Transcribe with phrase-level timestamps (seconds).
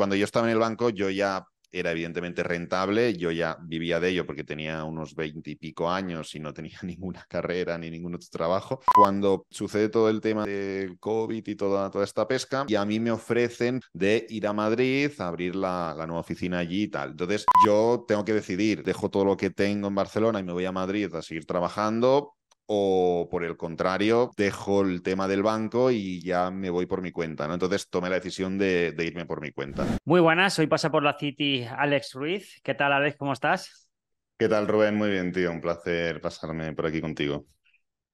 [0.00, 4.08] cuando yo estaba en el banco, yo ya era evidentemente rentable, yo ya vivía de
[4.08, 8.14] ello porque tenía unos veinte y pico años y no tenía ninguna carrera ni ningún
[8.14, 8.80] otro trabajo.
[8.94, 12.98] Cuando sucede todo el tema del COVID y toda, toda esta pesca, y a mí
[12.98, 17.10] me ofrecen de ir a Madrid, a abrir la, la nueva oficina allí y tal.
[17.10, 20.64] Entonces yo tengo que decidir, dejo todo lo que tengo en Barcelona y me voy
[20.64, 22.32] a Madrid a seguir trabajando
[22.72, 27.10] o por el contrario, dejo el tema del banco y ya me voy por mi
[27.10, 27.48] cuenta.
[27.48, 27.54] ¿no?
[27.54, 29.84] Entonces tomé la decisión de, de, irme por mi cuenta.
[30.04, 32.60] Muy buenas, hoy pasa por la City Alex Ruiz.
[32.62, 33.16] ¿Qué tal, Alex?
[33.16, 33.90] ¿Cómo estás?
[34.38, 34.94] ¿Qué tal, Rubén?
[34.94, 35.50] Muy bien, tío.
[35.50, 37.44] Un placer pasarme por aquí contigo.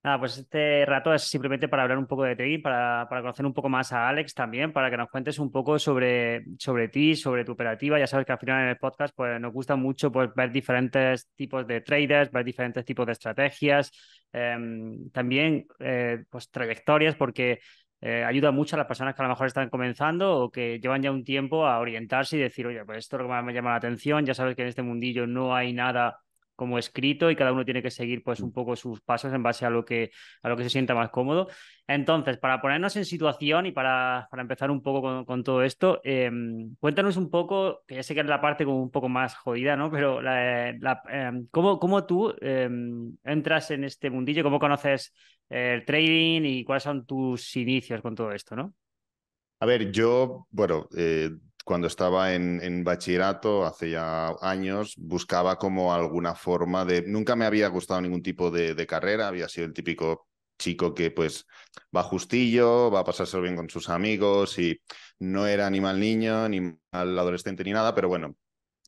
[0.07, 3.45] Nada, pues este rato es simplemente para hablar un poco de ti, para, para, conocer
[3.45, 7.17] un poco más a Alex también, para que nos cuentes un poco sobre, sobre ti,
[7.17, 7.99] sobre tu operativa.
[7.99, 11.29] Ya sabes que al final en el podcast pues, nos gusta mucho pues, ver diferentes
[11.35, 13.91] tipos de traders, ver diferentes tipos de estrategias,
[14.33, 14.57] eh,
[15.13, 17.59] también eh, pues, trayectorias, porque
[18.01, 21.03] eh, ayuda mucho a las personas que a lo mejor están comenzando o que llevan
[21.03, 23.53] ya un tiempo a orientarse y decir, oye, pues esto es lo que más me
[23.53, 24.25] llama la atención.
[24.25, 26.21] Ya sabes que en este mundillo no hay nada
[26.57, 29.65] como escrito y cada uno tiene que seguir pues un poco sus pasos en base
[29.67, 30.11] a lo que,
[30.43, 31.49] a lo que se sienta más cómodo.
[31.87, 36.01] Entonces, para ponernos en situación y para, para empezar un poco con, con todo esto,
[36.03, 36.31] eh,
[36.81, 39.77] cuéntanos un poco, que ya sé que es la parte como un poco más jodida,
[39.77, 39.91] ¿no?
[39.91, 42.69] Pero la, la, eh, ¿cómo, ¿cómo, tú eh,
[43.25, 44.43] entras en este mundillo?
[44.43, 45.15] ¿Cómo conoces
[45.49, 48.75] el trading y cuáles son tus inicios con todo esto, ¿no?
[49.61, 51.31] A ver, yo, bueno, eh,
[51.67, 57.03] cuando estaba en, en, bachillerato, hace ya años, buscaba como alguna forma de...
[57.03, 61.11] Nunca me había gustado ningún tipo de, de, carrera, había sido el típico chico que
[61.11, 61.45] pues
[61.95, 64.81] va justillo, va a pasárselo bien con sus amigos y
[65.19, 68.37] no era ni mal niño, ni mal adolescente, ni nada, pero bueno,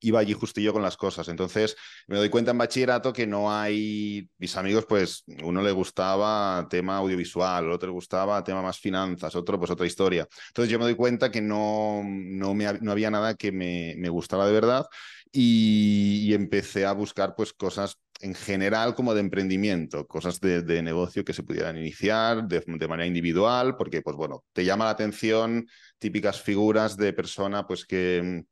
[0.00, 1.28] iba allí justillo con las cosas.
[1.28, 6.66] Entonces me doy cuenta en bachillerato que no hay, mis amigos, pues uno le gustaba
[6.68, 10.26] tema audiovisual, otro le gustaba tema más finanzas, otro pues otra historia.
[10.48, 14.08] Entonces yo me doy cuenta que no, no, me, no había nada que me, me
[14.08, 14.86] gustara de verdad
[15.32, 20.82] y, y, empecé a buscar pues cosas en general como de emprendimiento, cosas de, de
[20.82, 25.66] negocio que se pudieran iniciar de, manera individual, porque pues bueno, te llama la atención
[25.98, 28.44] típicas figuras de persona pues que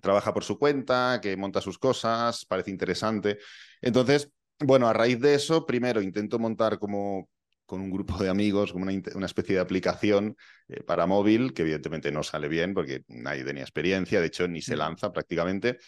[0.00, 3.38] trabaja por su cuenta, que monta sus cosas, parece interesante.
[3.80, 7.28] Entonces, bueno, a raíz de eso, primero intento montar como
[7.66, 10.36] con un grupo de amigos, como una, una especie de aplicación
[10.68, 14.60] eh, para móvil, que evidentemente no sale bien porque nadie tenía experiencia, de hecho ni
[14.60, 15.78] se lanza prácticamente.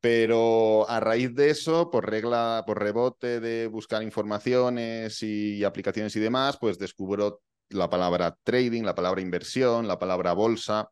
[0.00, 6.20] Pero a raíz de eso, por regla, por rebote de buscar informaciones y aplicaciones y
[6.20, 7.40] demás, pues descubro
[7.70, 10.90] la palabra trading, la palabra inversión, la palabra bolsa.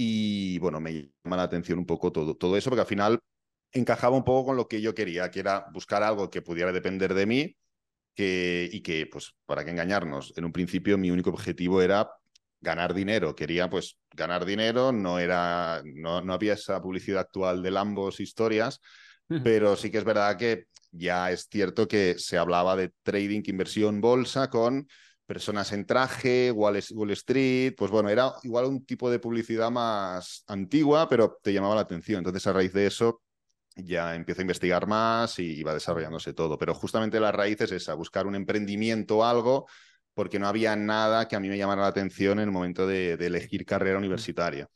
[0.00, 3.18] Y bueno, me llama la atención un poco todo, todo eso, porque al final
[3.72, 7.14] encajaba un poco con lo que yo quería, que era buscar algo que pudiera depender
[7.14, 7.56] de mí
[8.14, 12.08] que, y que, pues, para que engañarnos, en un principio mi único objetivo era
[12.60, 13.34] ganar dinero.
[13.34, 18.80] Quería, pues, ganar dinero, no era, no, no había esa publicidad actual de ambos historias,
[19.26, 24.00] pero sí que es verdad que ya es cierto que se hablaba de trading, inversión,
[24.00, 24.86] bolsa con
[25.28, 30.42] personas en traje, Wall, Wall, Street, pues bueno, era igual un tipo de publicidad más
[30.48, 32.20] antigua, pero te llamaba la atención.
[32.20, 33.20] Entonces, a raíz de eso,
[33.76, 36.56] ya empiezo a investigar más y, y va desarrollándose todo.
[36.56, 39.66] Pero justamente la raíz es esa, buscar un emprendimiento o algo,
[40.14, 43.18] porque no había nada que a mí me llamara la atención en el momento de,
[43.18, 44.66] de elegir carrera universitaria.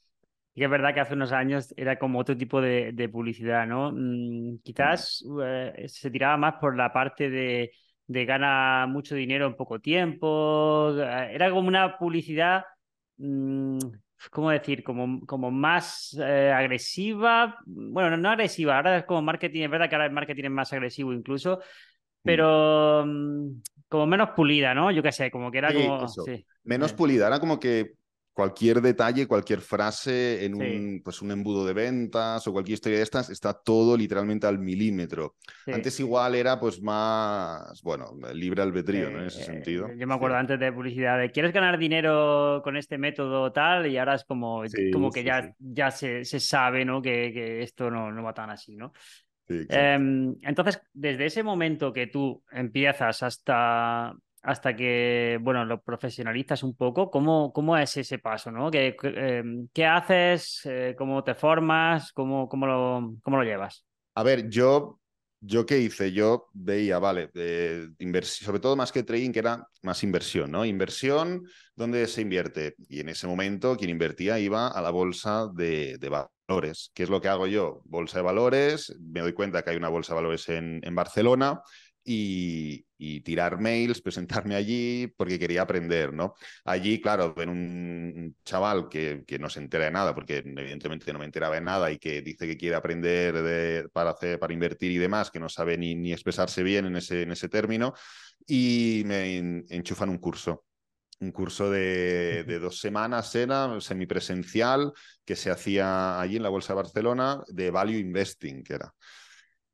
[0.55, 3.91] Y es verdad que hace unos años era como otro tipo de, de publicidad, ¿no?
[3.91, 7.73] Mm, quizás eh, se tiraba más por la parte de
[8.07, 10.95] de gana mucho dinero en poco tiempo.
[10.99, 12.65] Era como una publicidad,
[13.17, 13.79] mmm,
[14.31, 14.83] ¿cómo decir?
[14.83, 17.59] Como, como más eh, agresiva.
[17.67, 20.73] Bueno, no agresiva, ahora es como marketing, es verdad que ahora el marketing es más
[20.73, 21.61] agresivo incluso,
[22.23, 24.91] pero mmm, como menos pulida, ¿no?
[24.91, 26.09] Yo qué sé, como que era sí, como...
[26.09, 26.47] Sí.
[26.65, 27.95] Menos pulida, era como que
[28.33, 31.01] cualquier detalle, cualquier frase en un, sí.
[31.05, 35.37] pues un embudo de ventas o cualquier historia de estas, está todo literalmente al milímetro.
[35.65, 35.73] Sí.
[35.73, 39.21] Antes igual era pues más, bueno, libre albedrío, ¿no?
[39.21, 39.89] En ese sentido.
[39.95, 43.87] Yo me acuerdo antes de publicidad de, ¿quieres ganar dinero con este método tal?
[43.87, 44.63] Y ahora es como,
[44.93, 47.03] como que ya, ya se, se, sabe, ¿no?
[47.03, 48.93] Que, que esto no, no, va tan así, ¿no?
[49.49, 56.75] Eh, entonces, desde ese momento que tú empiezas hasta hasta que, bueno, lo profesionalizas un
[56.75, 58.71] poco, ¿cómo, cómo es ese paso, no?
[58.71, 58.97] ¿Qué,
[59.73, 60.63] qué haces?
[60.65, 62.13] Eh, ¿Cómo te formas?
[62.13, 63.85] ¿Cómo, cómo, lo, ¿Cómo lo llevas?
[64.15, 65.01] A ver, yo,
[65.41, 66.13] yo qué hice?
[66.13, 67.87] Yo veía, vale, eh,
[68.23, 70.65] sobre todo más que trading, que era más inversión, ¿no?
[70.65, 71.45] Inversión,
[71.77, 72.75] ¿dónde se invierte?
[72.89, 76.91] Y en ese momento quien invertía iba a la bolsa de, de valores.
[76.95, 77.81] ¿Qué es lo que hago yo?
[77.85, 81.63] Bolsa de valores, me doy cuenta que hay una bolsa de valores en, en Barcelona,
[82.05, 82.85] y,
[83.23, 86.35] tirar mails, presentarme allí porque quería aprender, ¿no?
[86.65, 91.19] Allí, claro, ven un chaval que, que, no se entera de nada, porque evidentemente no
[91.19, 94.93] me enteraba de nada y que dice que quiere aprender de, para, hacer, para invertir
[94.93, 97.95] y demás, que no sabe ni, ni expresarse bien en ese, en ese término,
[98.47, 99.39] y me
[99.69, 100.65] enchufan un curso
[101.23, 104.93] un curso de, de, dos semanas era semipresencial
[105.25, 108.93] que se hacía allí en la Bolsa de Barcelona de Value Investing, que era.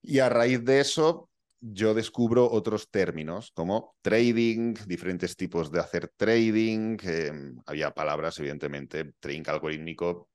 [0.02, 1.27] Y a raíz de eso,
[1.60, 6.96] yo descubro otros términos como trading, diferentes tipos de hacer trading.
[7.66, 10.28] había palabras, evidentemente, trading algorítmico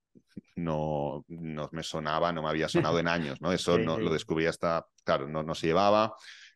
[0.56, 3.52] no, no me sonaba, no me había sonado en años, ¿no?
[3.52, 6.14] Eso no, lo descubrí hasta, claro, no, no se llevaba.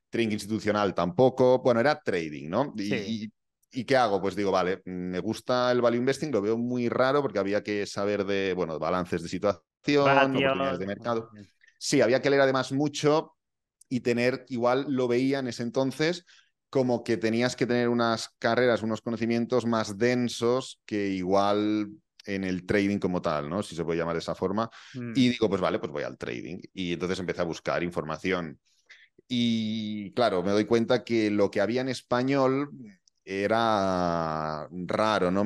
[0.10, 1.60] Trading institucional tampoco.
[1.60, 2.74] Bueno, era trading, ¿no?
[2.78, 3.30] Y,
[3.72, 4.22] y, qué hago?
[4.22, 7.86] Pues digo, vale, me gusta el value investing, lo veo muy raro porque había que
[7.86, 9.64] saber de, bueno, balances de situación,
[10.36, 11.30] oportunidades de mercado.
[11.78, 13.37] Sí, había que leer además mucho
[13.90, 16.26] y tener, igual lo veía en ese entonces,
[16.70, 21.92] como que tenías que tener unas carreras, unos conocimientos más densos que igual
[22.26, 23.64] en el trading como tal, ¿no?
[23.64, 24.70] Si se puede llamar de esa forma.
[24.94, 25.14] Mm.
[25.16, 26.60] Y digo, pues vale, pues voy al trading.
[26.74, 28.60] Y entonces empecé a buscar información.
[29.28, 32.70] Y claro, me doy cuenta que lo que había en español
[33.24, 35.44] era raro, no,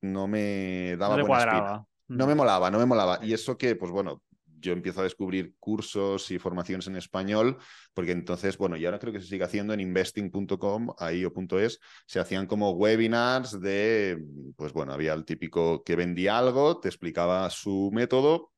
[0.00, 2.36] no me daba no buena No me mm.
[2.36, 3.20] molaba, no me molaba.
[3.22, 4.22] Y eso que, pues bueno,
[4.60, 7.58] yo empiezo a descubrir cursos y formaciones en español,
[7.94, 11.58] porque entonces, bueno, y ahora creo que se sigue haciendo en investing.com, ahí o punto
[11.58, 14.22] .es, se hacían como webinars de,
[14.56, 18.52] pues bueno, había el típico que vendía algo, te explicaba su método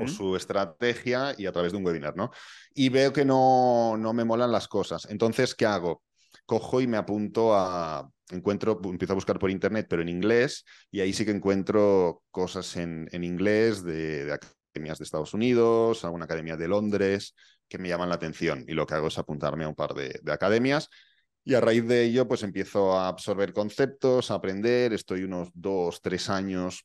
[0.00, 2.30] o su estrategia y a través de un webinar, ¿no?
[2.72, 5.06] Y veo que no, no me molan las cosas.
[5.10, 6.02] Entonces, ¿qué hago?
[6.46, 11.00] Cojo y me apunto a, encuentro, empiezo a buscar por internet, pero en inglés, y
[11.00, 14.38] ahí sí que encuentro cosas en, en inglés de, de,
[14.78, 17.34] academias de Estados Unidos, a una academia de Londres,
[17.68, 18.64] que me llaman la atención.
[18.68, 20.88] Y lo que hago es apuntarme a un par de, academias.
[21.44, 24.92] Y a raíz de ello, pues empiezo a absorber conceptos, a aprender.
[24.92, 26.84] Estoy unos dos, tres años,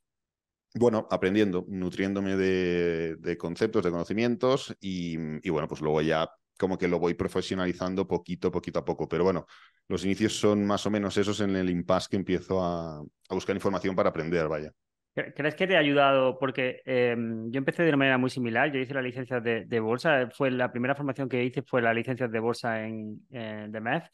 [0.76, 4.76] bueno, aprendiendo, nutriéndome de, conceptos, de conocimientos.
[4.80, 9.08] Y, y, bueno, pues luego ya como que lo voy profesionalizando poquito, poquito a poco.
[9.08, 9.46] Pero bueno,
[9.88, 13.56] los inicios son más o menos esos en el impasse que empiezo a, a buscar
[13.56, 14.72] información para aprender, vaya.
[15.14, 16.40] ¿Crees que te ha ayudado?
[16.40, 18.72] Porque em, yo empecé de una manera muy similar.
[18.72, 20.30] Yo hice la licencia de, bolsa.
[20.32, 24.06] Fue la primera formación que hice fue la licencia de bolsa en de MEF.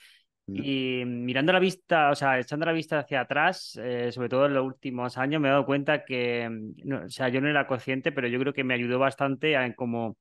[0.54, 4.54] Y mirando la vista, o sea, echando la vista hacia atrás, eh, sobre todo en
[4.56, 6.74] los últimos años, me he dado cuenta que, em,
[7.06, 10.18] o sea, yo no era consciente, pero yo creo que me ayudó bastante a como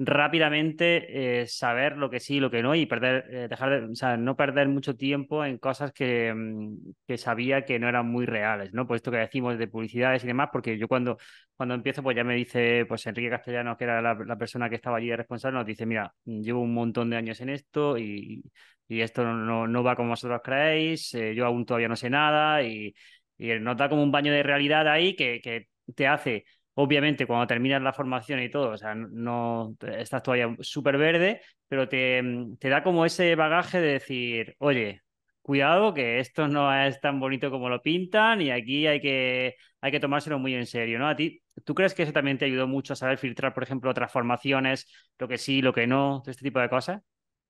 [0.00, 3.92] rápidamente eh, saber lo que sí y lo que no y perder, eh, dejar de,
[3.92, 8.06] o sea, no perder mucho tiempo en cosas que, mm, que, sabía que no eran
[8.06, 8.86] muy reales, ¿no?
[8.86, 11.18] Pues esto que decimos de publicidades y demás, porque yo cuando,
[11.56, 14.98] cuando empiezo, pues ya me dice, pues Enrique Castellano, que era la, persona que estaba
[14.98, 18.44] allí de responsable, nos dice, mira, llevo un montón de años en esto y,
[18.86, 22.62] y esto no, no, va como vosotros creéis, eh, yo aún todavía no sé nada
[22.62, 22.94] y,
[23.36, 26.44] y da como un baño de realidad ahí que, que te hace
[26.80, 31.88] Obviamente, cuando terminas la formación y todo, o sea, no estás todavía súper verde, pero
[31.88, 32.22] te,
[32.60, 35.02] te, da como ese bagaje de decir, oye,
[35.42, 39.90] cuidado, que esto no es tan bonito como lo pintan y aquí hay que, hay
[39.90, 41.08] que tomárselo muy en serio, ¿no?
[41.08, 43.90] A ti, ¿tú crees que eso también te ayudó mucho a saber filtrar, por ejemplo,
[43.90, 44.86] otras formaciones,
[45.18, 47.02] lo que sí, lo que no, todo este tipo de cosas?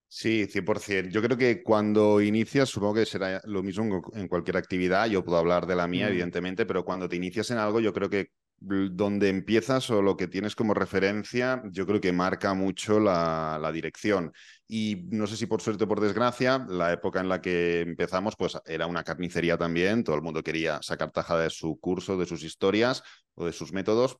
[0.06, 1.10] Sí, 100%.
[1.10, 5.36] Yo creo que cuando inicias, supongo que será lo mismo en cualquier actividad, yo puedo
[5.36, 6.08] hablar de la mía, mm.
[6.08, 10.26] evidentemente, pero cuando te inicias en algo, yo creo que donde empiezas o lo que
[10.26, 14.32] tienes como referencia, yo creo que marca mucho la, la, dirección.
[14.66, 18.34] Y no sé si por suerte o por desgracia, la época en la que empezamos,
[18.36, 22.26] pues era una carnicería también, todo el mundo quería sacar tajada de su curso, de
[22.26, 23.02] sus historias
[23.34, 24.18] o de sus métodos,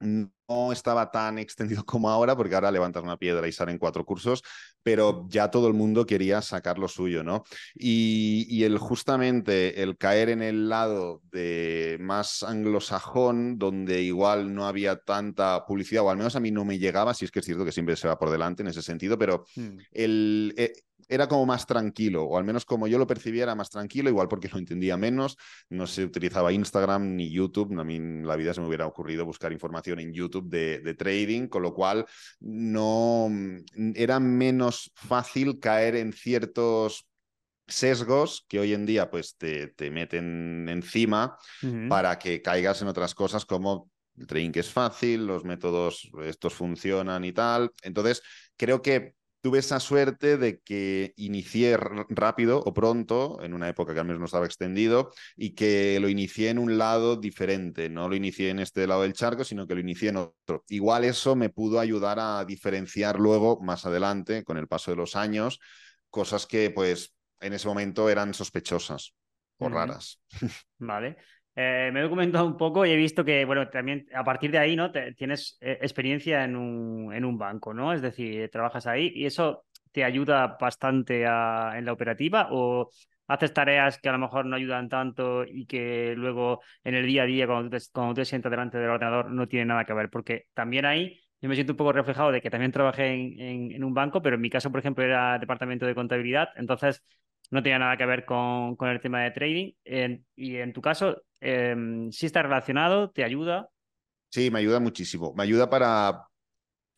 [0.00, 4.42] no estaba tan extendido como ahora, porque ahora levantas una piedra y salen cuatro cursos,
[4.82, 7.44] pero ya todo el mundo quería sacar lo suyo, ¿no?
[7.74, 14.96] Y, el justamente el caer en el lado de más anglosajón, donde igual no había
[14.96, 17.64] tanta publicidad, o al menos a mí no me llegaba, si es que es cierto
[17.64, 19.76] que siempre se va por delante en ese sentido, pero hmm.
[19.92, 20.72] el, eh,
[21.08, 24.28] era como más tranquilo, o al menos como yo lo percibía era más tranquilo, igual
[24.28, 25.36] porque lo entendía menos,
[25.68, 29.24] no se utilizaba Instagram ni YouTube, a mí en la vida se me hubiera ocurrido
[29.24, 32.06] buscar información en YouTube de, trading, con lo cual
[32.40, 33.28] no
[33.94, 37.06] era menos fácil caer en ciertos
[37.66, 41.38] sesgos que hoy en día pues te, te meten encima
[41.88, 46.54] para que caigas en otras cosas como el trading que es fácil, los métodos estos
[46.54, 47.72] funcionan y tal.
[47.82, 48.22] Entonces,
[48.56, 54.00] creo que tuve esa suerte de que inicié rápido o pronto, en una época que
[54.00, 57.90] al menos no estaba extendido, y que lo inicié en un lado diferente.
[57.90, 60.64] No lo inicié en este lado del charco, sino que lo inicié en otro.
[60.70, 65.14] Igual eso me pudo ayudar a diferenciar luego, más adelante, con el paso de los
[65.14, 65.60] años,
[66.08, 69.12] cosas que pues en ese momento eran sospechosas
[69.58, 70.22] o raras.
[70.78, 71.18] Vale.
[71.56, 74.58] Eh, me he documentado un poco y he visto que, bueno, también a partir de
[74.58, 74.90] ahí, ¿no?
[75.16, 77.92] tienes eh, experiencia en un, en un banco, ¿no?
[77.92, 82.90] Es decir, trabajas ahí y eso te ayuda bastante en la operativa o
[83.28, 87.22] haces tareas que a lo mejor no ayudan tanto y que luego en el día
[87.22, 90.10] a día, cuando te, cuando te sientas delante del ordenador, no tiene nada que ver,
[90.10, 93.84] porque también ahí yo me siento un poco reflejado de que también trabajé en, en,
[93.84, 97.04] un banco, pero en mi caso, por ejemplo, era departamento de contabilidad, entonces
[97.50, 99.72] no tenía nada que ver con, con el tema de trading.
[100.36, 103.68] y en tu caso, eh, sí está relacionado, te ayuda.
[104.30, 105.32] Sí, me ayuda muchísimo.
[105.36, 106.26] Me ayuda para...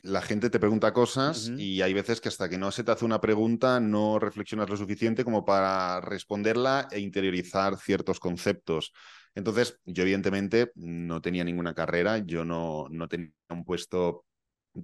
[0.03, 3.03] La gente te pregunta cosas y hay veces que hasta que no se te hace
[3.03, 8.93] una pregunta no reflexionas lo suficiente como para responderla e interiorizar ciertos conceptos.
[9.35, 14.23] Entonces, yo evidentemente no tenía ninguna carrera, yo no, no tenía un puesto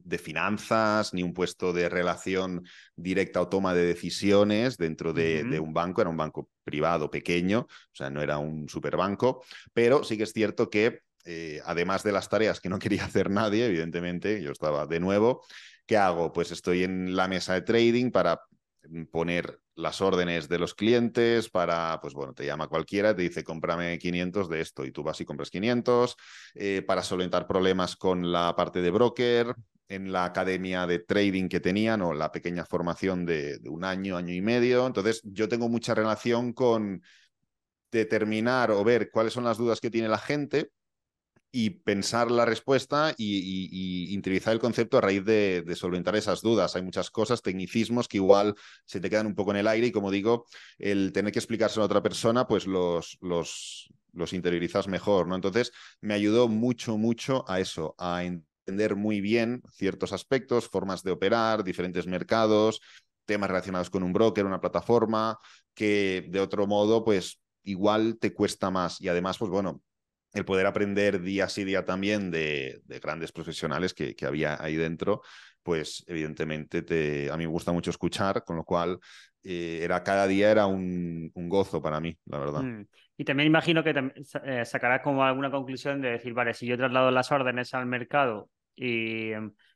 [0.03, 2.63] de finanzas, ni un puesto de relación
[2.95, 6.01] directa o toma de decisiones dentro de, un banco.
[6.01, 10.33] Era un banco privado pequeño, o sea, no era un superbanco, pero sí que es
[10.33, 14.87] cierto que, eh, además de las tareas que no quería hacer nadie, evidentemente, yo estaba
[14.87, 15.45] de nuevo,
[15.85, 16.33] ¿qué hago?
[16.33, 18.41] Pues estoy en la mesa de trading para
[19.11, 23.97] poner las órdenes de los clientes para, pues bueno, te llama cualquiera, te dice cómprame
[23.97, 26.15] 500 de esto y tú vas y compras 500,
[26.55, 29.55] eh, para solventar problemas con la parte de broker,
[29.89, 34.33] en la academia de trading que tenían o la pequeña formación de, un año, año
[34.33, 34.87] y medio.
[34.87, 37.01] Entonces, yo tengo mucha relación con
[37.91, 40.71] determinar o ver cuáles son las dudas que tiene la gente
[41.55, 46.75] y pensar la respuesta y, interiorizar el concepto a raíz de, solventar esas dudas.
[46.75, 48.55] Hay muchas cosas, tecnicismos que igual
[48.85, 50.47] se te quedan un poco en el aire y como digo,
[50.79, 55.35] el tener que explicarse a otra persona, pues los, los, los interiorizas mejor, ¿no?
[55.35, 61.11] Entonces, me ayudó mucho, mucho a eso, a entender muy bien ciertos aspectos, formas de
[61.11, 62.81] operar, diferentes mercados,
[63.25, 65.37] temas relacionados con un broker, una plataforma,
[65.75, 68.99] que de otro modo, pues igual te cuesta más.
[69.01, 69.83] Y además, pues bueno,
[70.33, 75.21] el poder aprender día sí día también de, grandes profesionales que, había ahí dentro,
[75.61, 78.99] pues evidentemente te, a mí me gusta mucho escuchar, con lo cual
[79.43, 82.61] eh, era cada día era un, gozo para mí, la verdad.
[82.63, 82.87] Mm.
[83.17, 83.93] Y también imagino que
[84.43, 88.49] eh, sacarás como alguna conclusión de decir, vale, si yo traslado las órdenes al mercado
[88.75, 89.33] y,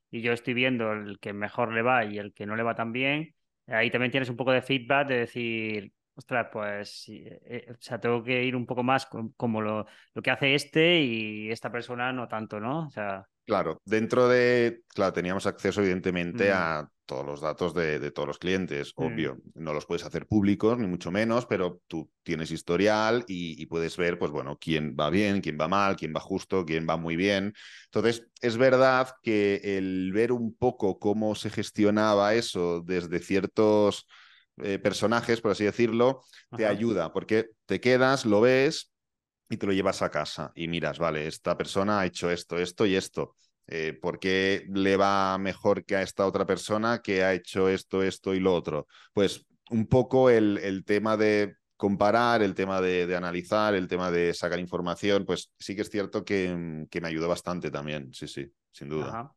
[0.10, 2.74] y, yo estoy viendo el que mejor le va y el que no le va
[2.74, 3.36] tan bien,
[3.68, 8.24] ahí también tienes un poco de feedback de decir, ostras, pues, eh, o sea, tengo
[8.24, 9.08] que ir un poco más
[9.38, 12.88] como lo, lo que hace este y esta persona no tanto, ¿no?
[12.88, 13.24] O sea...
[13.46, 16.54] Claro, dentro de, claro, teníamos acceso evidentemente mm.
[16.54, 19.04] a todos los datos de, todos los clientes, mm.
[19.04, 23.96] obvio, no los puedes hacer públicos, ni mucho menos, pero tú tienes historial y, puedes
[23.96, 27.16] ver, pues bueno, quién va bien, quién va mal, quién va justo, quién va muy
[27.16, 27.54] bien.
[27.86, 34.08] Entonces, es verdad que el ver un poco cómo se gestionaba eso desde ciertos
[34.58, 36.24] eh, personajes, por así decirlo,
[36.56, 38.92] te ayuda, porque te quedas, lo ves
[39.50, 42.86] y te lo llevas a casa y miras, vale, esta persona ha hecho esto, esto
[42.86, 43.36] y esto.
[43.68, 48.02] Eh, ¿Por qué le va mejor que a esta otra persona que ha hecho esto,
[48.02, 48.88] esto y lo otro?
[49.14, 54.34] Pues un poco el, el tema de comparar, el tema de, analizar, el tema de
[54.34, 58.52] sacar información, pues sí que es cierto que, que me ayudó bastante también, sí, sí,
[58.72, 59.32] sin duda.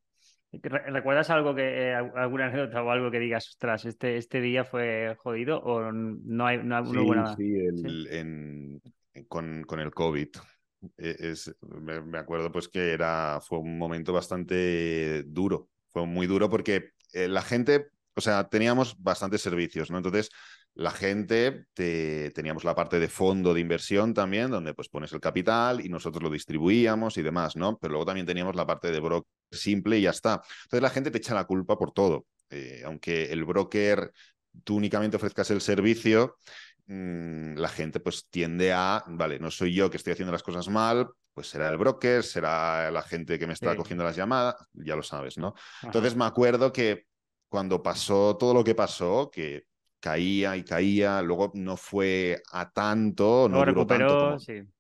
[0.53, 5.17] ¿Recuerdas algo que, eh, alguna anécdota o algo que digas, ostras, este, este día fue
[5.19, 7.37] jodido o no hay, no, sí, buena...
[7.37, 7.55] Sí,
[8.11, 8.83] En,
[9.29, 10.29] con, con, el COVID.
[10.99, 16.51] E, es, me, acuerdo pues que era, fue un momento bastante duro, fue muy duro
[16.51, 19.99] porque eh, la gente, o sea, teníamos bastantes servicios, ¿no?
[19.99, 20.31] Entonces,
[20.81, 25.85] la gente, teníamos la parte de fondo de inversión también, donde pues pones el capital
[25.85, 27.79] y nosotros lo distribuíamos y demás, ¿no?
[27.79, 30.41] Pero luego también teníamos la parte de broker simple y ya está.
[30.65, 32.25] Entonces la gente te echa la culpa por todo.
[32.49, 34.11] Eh, aunque el broker
[34.65, 36.39] tú únicamente ofrezcas el servicio,
[36.87, 40.71] mm, la gente pues tiende a, vale, no soy yo que estoy haciendo las cosas
[40.71, 44.97] mal, pues será el broker, será la gente que me está cogiendo las llamadas, ya
[44.97, 45.53] lo sabes, ¿no?
[45.83, 47.05] Entonces me acuerdo que
[47.51, 49.65] cuando pasó todo lo que pasó, que
[50.01, 54.37] caía y caía, luego no fue a tanto, no, duró tanto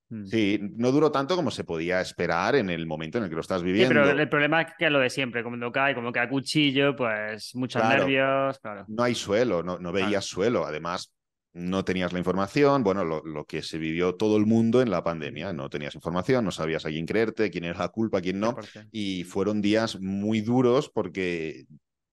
[0.08, 0.24] mm.
[0.26, 0.60] sí.
[0.76, 3.62] no duró tanto como se podía esperar en el momento en el que lo estás
[3.62, 3.94] viviendo.
[3.94, 6.96] pero el problema es que es lo de siempre, como cae, como que a cuchillo,
[6.96, 8.84] pues muchos nervios, claro.
[8.88, 11.12] No hay suelo, no, no veías suelo, además
[11.52, 15.02] no tenías la información, bueno, lo, lo, que se vivió todo el mundo en la
[15.02, 18.54] pandemia, no tenías información, no sabías a quién creerte, quién era la culpa, quién no,
[18.92, 21.64] y fueron días muy duros porque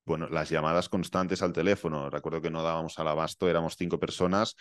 [0.07, 2.09] bueno, las llamadas constantes al teléfono.
[2.09, 4.55] Recuerdo que no dábamos al abasto, éramos cinco personas.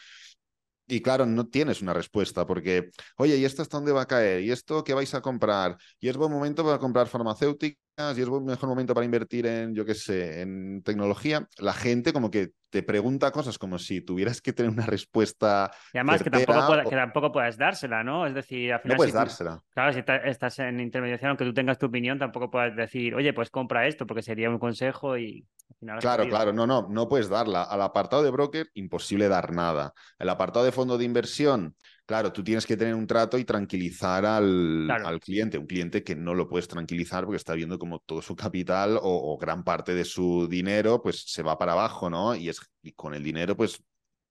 [0.88, 4.43] Y claro, no tienes una respuesta porque, oye, ¿y esto hasta dónde va a caer?
[4.43, 5.76] ¿Y esto qué vais a comprar?
[6.00, 7.81] ¿Y es buen momento para comprar farmacéuticos?
[7.99, 12.12] y es un mejor momento para invertir en, yo qué sé, en tecnología, la gente
[12.12, 15.71] como que te pregunta cosas como si tuvieras que tener una respuesta.
[15.95, 18.26] Y además que tampoco, que tampoco puedes dársela, ¿no?
[18.26, 18.97] Es decir, al final.
[18.97, 19.62] No puedes dársela.
[19.73, 23.49] claro, si estás en intermediación, aunque tú tengas tu opinión, tampoco puedes decir, oye, pues
[23.49, 25.47] compra esto, porque sería un consejo y.
[25.71, 27.62] Al final claro, claro, no, no, no puedes darla.
[27.62, 29.95] Al apartado de broker, imposible dar nada.
[30.18, 31.75] El apartado de fondo de inversión,
[32.07, 36.15] Claro, tú tienes que tener un trato y tranquilizar al, al, cliente, un cliente que
[36.15, 40.05] no lo puedes tranquilizar porque está viendo como todo su capital o, gran parte de
[40.05, 42.37] su dinero pues se va para abajo, ¿no?
[42.37, 42.61] Y, es,
[42.95, 43.83] con el dinero pues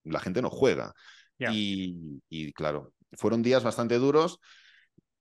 [0.05, 0.93] la gente no juega.
[1.37, 4.39] Y, y claro, fueron días bastante duros,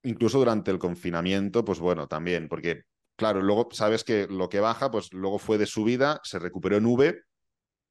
[0.04, 2.82] incluso durante el confinamiento, pues bueno, también, porque
[3.16, 6.86] claro, luego sabes que lo que baja, pues luego fue de subida, se recuperó en
[6.86, 7.20] V,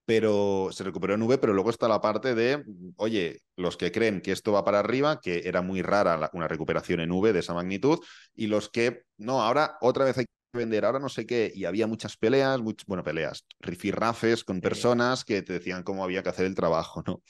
[0.05, 2.63] pero se recuperó en V, pero luego está la parte de,
[2.97, 6.99] oye, los que creen que esto va para arriba, que era muy rara una recuperación
[6.99, 7.99] en V de esa magnitud,
[8.35, 11.65] y los que, no, ahora otra vez hay que vender, ahora no sé qué, y
[11.65, 16.45] había muchas peleas, bueno, peleas, rifirrafes con personas que te decían cómo había que hacer
[16.45, 17.21] el trabajo, ¿no?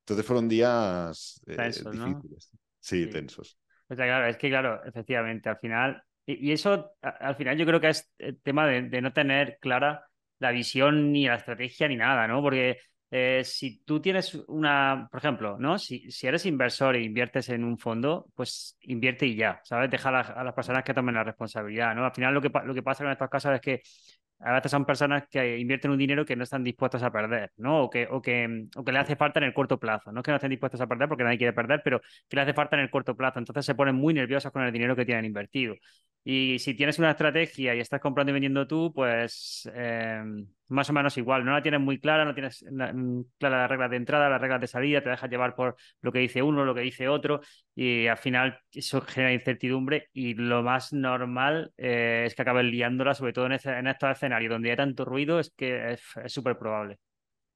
[0.00, 1.56] Entonces fueron días eh,
[1.90, 2.50] difíciles.
[2.80, 3.58] Sí, tensos.
[3.86, 7.88] Pues claro, es que claro, efectivamente, al final, y, eso, al final yo creo que
[7.88, 10.07] es el tema de no tener clara
[10.38, 12.42] la visión ni la estrategia ni nada, ¿no?
[12.42, 12.78] Porque
[13.10, 15.78] eh, si tú tienes una, por ejemplo, ¿no?
[15.78, 19.90] Si, eres inversor e inviertes en un fondo, pues invierte y ya, ¿sabes?
[19.90, 22.04] Deja a, las personas que tomen la responsabilidad, ¿no?
[22.04, 23.82] Al final lo que, lo que pasa con estas casos es que
[24.40, 27.84] a veces son personas que invierten un dinero que no están dispuestos a perder, ¿no?
[27.84, 30.12] O que, o que, o que le hace falta en el corto plazo.
[30.12, 32.54] No que no estén dispuestos a perder porque nadie quiere perder, pero que le hace
[32.54, 33.40] falta en el corto plazo.
[33.40, 35.74] Entonces se ponen muy nerviosos con el dinero que tienen invertido.
[36.24, 40.22] Y si tienes una estrategia y estás comprando y vendiendo tú, pues eh,
[40.68, 41.44] más o menos igual.
[41.44, 44.60] No la tienes muy clara, no tienes mm, clara las reglas de entrada, las reglas
[44.60, 47.40] de salida, te dejas llevar por lo que dice uno, lo que dice otro,
[47.74, 50.08] y al final eso genera incertidumbre.
[50.12, 54.50] Y lo más normal eh, es que acabes liándola, sobre todo en, en estos escenarios
[54.50, 56.98] donde hay tanto ruido, es que es súper probable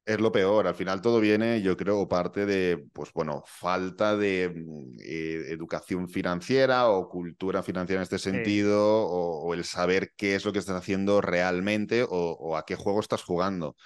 [0.05, 0.67] es lo peor.
[0.67, 6.09] Al final todo viene, yo creo, parte de, pues bueno, falta de mm, eh, educación
[6.09, 10.77] financiera o cultura financiera en este sentido, o, el saber qué es lo que estás
[10.77, 13.77] haciendo realmente o a qué juego estás jugando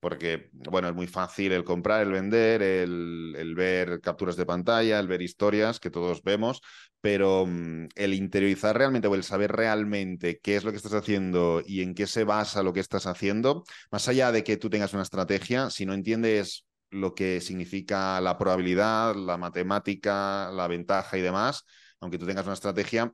[0.00, 5.08] porque, bueno, es muy fácil el comprar, el vender, el, ver capturas de pantalla, el
[5.08, 6.60] ver historias que todos vemos,
[7.00, 11.62] pero mm, el interiorizar realmente o el saber realmente qué es lo que estás haciendo
[11.64, 14.92] y en qué se basa lo que estás haciendo, más allá de que tú tengas
[14.92, 21.22] una estrategia, si no entiendes lo que significa la probabilidad, la matemática, la ventaja y
[21.22, 21.64] demás,
[22.00, 23.12] aunque tú tengas una estrategia,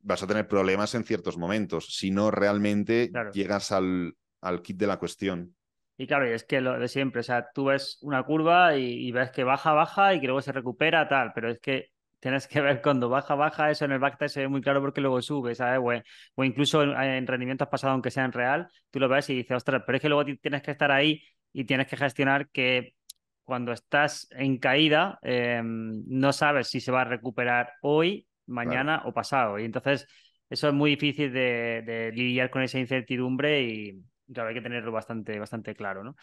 [0.00, 4.86] vas a tener problemas en ciertos momentos, si no realmente llegas al, al kit de
[4.86, 5.54] la cuestión.
[6.02, 9.30] Y claro, es que lo de siempre, o sea, tú ves una curva y, ves
[9.30, 12.82] que baja, baja y que luego se recupera, tal, pero es que tienes que ver
[12.82, 16.02] cuando baja, baja, eso en el backtest se ve muy claro porque luego sube, ¿sabes?
[16.34, 19.94] O, incluso en, rendimientos pasados, aunque sean real, tú lo ves y dices, ostras, pero
[19.94, 22.96] es que luego tienes que estar ahí y tienes que gestionar que
[23.44, 29.12] cuando estás en caída, em, no sabes si se va a recuperar hoy, mañana o
[29.14, 29.56] pasado.
[29.60, 30.08] Y entonces,
[30.50, 34.92] eso es muy difícil de, de lidiar con esa incertidumbre y, Claro, hay que tenerlo
[34.92, 36.16] bastante, bastante claro, ¿no?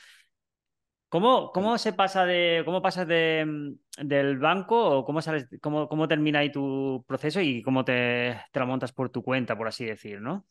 [1.10, 5.88] ¿Cómo, cómo se pasa de, cómo pasas de, mm, del banco o cómo sales, cómo,
[5.90, 9.68] cómo termina ahí tu proceso y cómo te, te lo montas por tu cuenta, por
[9.68, 10.46] así decir, ¿no?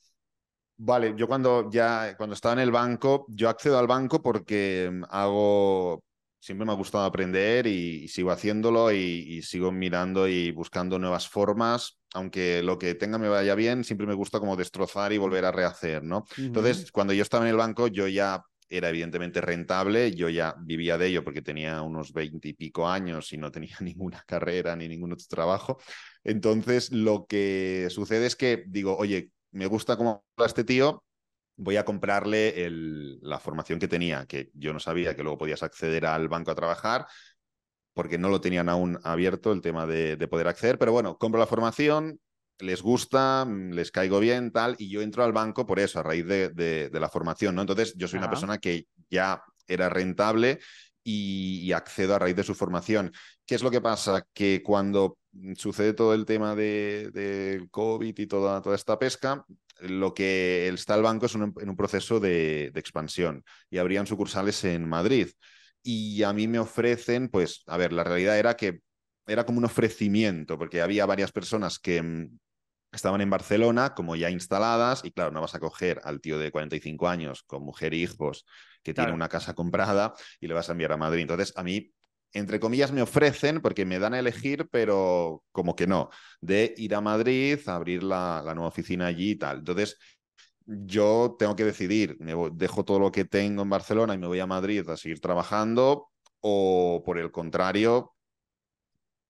[0.81, 5.05] Vale, yo cuando ya, cuando estaba en el banco, yo accedo al banco porque mm,
[5.11, 6.03] hago,
[6.41, 11.99] siempre me ha gustado aprender y, sigo haciéndolo y, sigo mirando y buscando nuevas formas,
[12.15, 15.53] aunque lo que tenga me vaya bien, siempre me gusta como destrozar y volver a
[15.53, 16.25] rehacer, ¿no?
[16.37, 20.99] Entonces, cuando yo estaba en el banco, yo ya era evidentemente rentable, yo ya vivía
[20.99, 24.89] de ello porque tenía unos veinte y pico años y no tenía ninguna carrera ni
[24.89, 25.79] ningún otro trabajo.
[26.25, 31.03] Entonces, lo que sucede es que digo, oye, me gusta cómo habla este tío,
[31.59, 32.69] voy a comprarle
[33.21, 36.55] la formación que tenía, que yo no sabía que luego podías acceder al banco a
[36.55, 37.07] trabajar,
[37.95, 41.49] porque no lo tenían aún abierto el tema de, poder acceder, pero bueno, compro la
[41.49, 42.21] formación,
[42.61, 46.05] les gusta, mm, les caigo bien, tal, y yo entro al banco por eso, a
[46.05, 47.63] raíz de, la formación, ¿no?
[47.63, 50.61] Entonces, yo soy una persona que ya era rentable
[51.03, 53.13] y, accedo a raíz de su formación.
[53.45, 54.25] ¿Qué es lo que pasa?
[54.33, 55.19] Que cuando
[55.57, 59.45] sucede todo el tema del de COVID y toda, toda esta pesca,
[59.81, 64.89] lo que está el banco es en un proceso de, expansión y habrían sucursales en
[64.89, 65.29] Madrid.
[65.83, 68.81] Y a mí me ofrecen, pues, a ver, la realidad era que
[69.27, 72.39] era como un ofrecimiento, porque había varias personas que mm,
[72.93, 76.51] estaban en Barcelona como ya instaladas y claro, no vas a coger al tío de
[76.51, 78.47] 45 años con mujer e hijos
[78.83, 81.23] que tiene una casa comprada y le vas a enviar a Madrid.
[81.23, 81.93] Entonces, a mí
[82.33, 86.11] entre comillas, me ofrecen, porque me dan a elegir, pero como que no,
[86.41, 89.59] de ir a Madrid, abrir la, nueva oficina allí y tal.
[89.59, 89.99] Entonces,
[90.67, 94.41] yo tengo que decidir, me dejo todo lo que tengo en Barcelona y me voy
[94.41, 96.09] a Madrid a seguir trabajando
[96.41, 98.15] o por el contrario,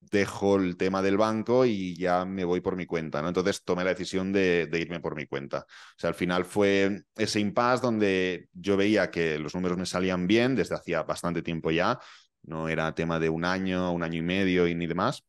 [0.00, 3.28] dejo el tema del banco y ya me voy por mi cuenta, ¿no?
[3.28, 5.60] Entonces tomé la decisión de, irme por mi cuenta.
[5.68, 10.26] O sea, al final fue ese impasse donde yo veía que los números me salían
[10.26, 11.98] bien desde hacía bastante tiempo ya,
[12.42, 15.24] no era tema de un año, un año y medio y ni demás.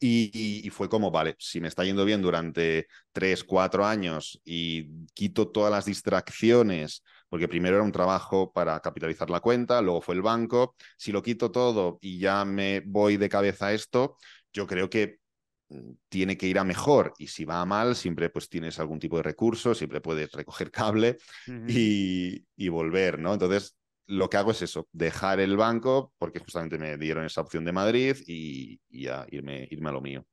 [0.00, 4.88] Y, y, fue como, vale, si me está yendo bien durante tres, cuatro años y
[5.12, 10.14] quito todas las distracciones porque primero era un trabajo para capitalizar la cuenta, luego fue
[10.14, 10.76] el banco.
[10.98, 14.18] Si lo quito todo y ya me voy de cabeza a esto,
[14.52, 15.18] yo creo que
[15.70, 18.98] mm, tiene que ir a mejor y si va a mal siempre pues tienes algún
[18.98, 21.16] tipo de recurso, siempre puedes recoger cable
[21.66, 23.32] y, y, volver, ¿no?
[23.32, 23.78] Entonces
[24.12, 27.72] lo que hago es eso, dejar el banco porque justamente me dieron esa opción de
[27.72, 30.24] Madrid y, y irme, irme a lo mío.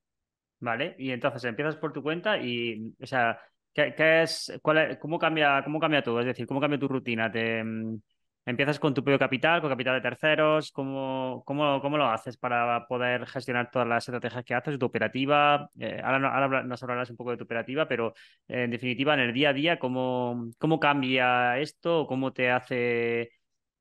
[0.60, 3.39] Vale, y entonces empiezas por tu cuenta y, o sea,
[3.74, 6.20] ¿Qué, es, cuál cómo, cambia, ¿Cómo cambia todo?
[6.20, 7.32] Es decir, ¿cómo cambia tu rutina?
[7.32, 8.00] ¿Te, mm,
[8.46, 10.72] ¿Empiezas con tu propio capital, con capital de terceros?
[10.72, 15.70] ¿Cómo, cómo, cómo lo haces para poder gestionar todas las estrategias que haces, tu operativa?
[15.80, 18.13] Eh, ahora, ahora, nos hablarás un poco de tu operativa, pero
[18.48, 22.06] en definitiva, en el día a día, ¿cómo, cómo cambia esto?
[22.08, 23.32] ¿Cómo te hace...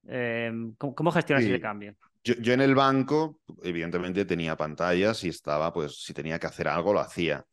[0.08, 1.94] Eh, ¿cómo, gestionas ese cambio?
[2.24, 6.68] Yo, yo, en el banco, evidentemente, tenía pantallas y estaba, pues, si tenía que hacer
[6.68, 7.44] algo, lo hacía.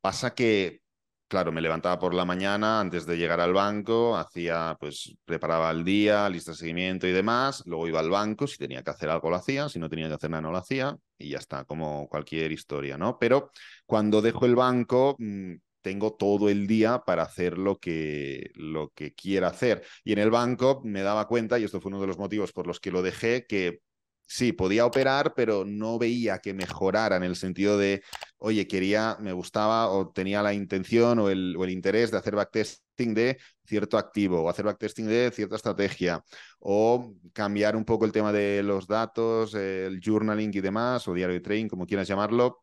[0.00, 0.80] Pasa que
[1.28, 5.84] claro, me levantaba por la mañana antes de llegar al banco, hacía, pues, preparaba el
[5.84, 9.30] día, lista de seguimiento y demás, luego iba al banco, si tenía que hacer algo
[9.30, 12.08] lo hacía, si no tenía que hacer nada no lo hacía, y ya está, como
[12.08, 13.18] cualquier historia, ¿no?
[13.18, 13.50] Pero
[13.86, 19.14] cuando dejo el banco, mm, tengo todo el día para hacer lo que, lo que
[19.14, 19.84] quiera hacer.
[20.04, 22.66] Y en el banco me daba cuenta, y esto fue uno de los motivos por
[22.66, 23.80] los que lo dejé, que
[24.26, 28.02] sí, podía operar, pero no veía que mejorara en el sentido de,
[28.38, 32.36] oye, quería, me gustaba o tenía la intención o el, o el interés de hacer
[32.98, 36.22] backtesting de cierto activo o hacer backtesting de cierta estrategia
[36.58, 41.34] o cambiar un poco el tema de los datos, el journaling y demás o diario
[41.34, 42.58] de trading, como quieras llamarlo.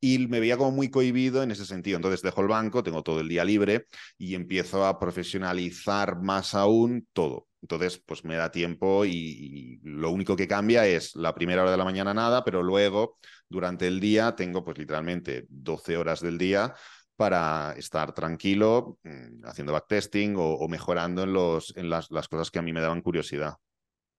[0.00, 1.96] Y me veía como muy cohibido en ese sentido.
[1.96, 3.86] Entonces dejo el banco, tengo todo el día libre
[4.16, 7.46] y empiezo a profesionalizar más aún todo.
[7.60, 11.76] Entonces, pues me da tiempo y, lo único que cambia es la primera hora de
[11.76, 16.74] la mañana nada, pero luego durante el día tengo pues literalmente 12 horas del día
[17.18, 22.52] para estar tranquilo mm, haciendo backtesting o, o mejorando en, los, en las, las cosas
[22.52, 23.56] que a mí me daban curiosidad.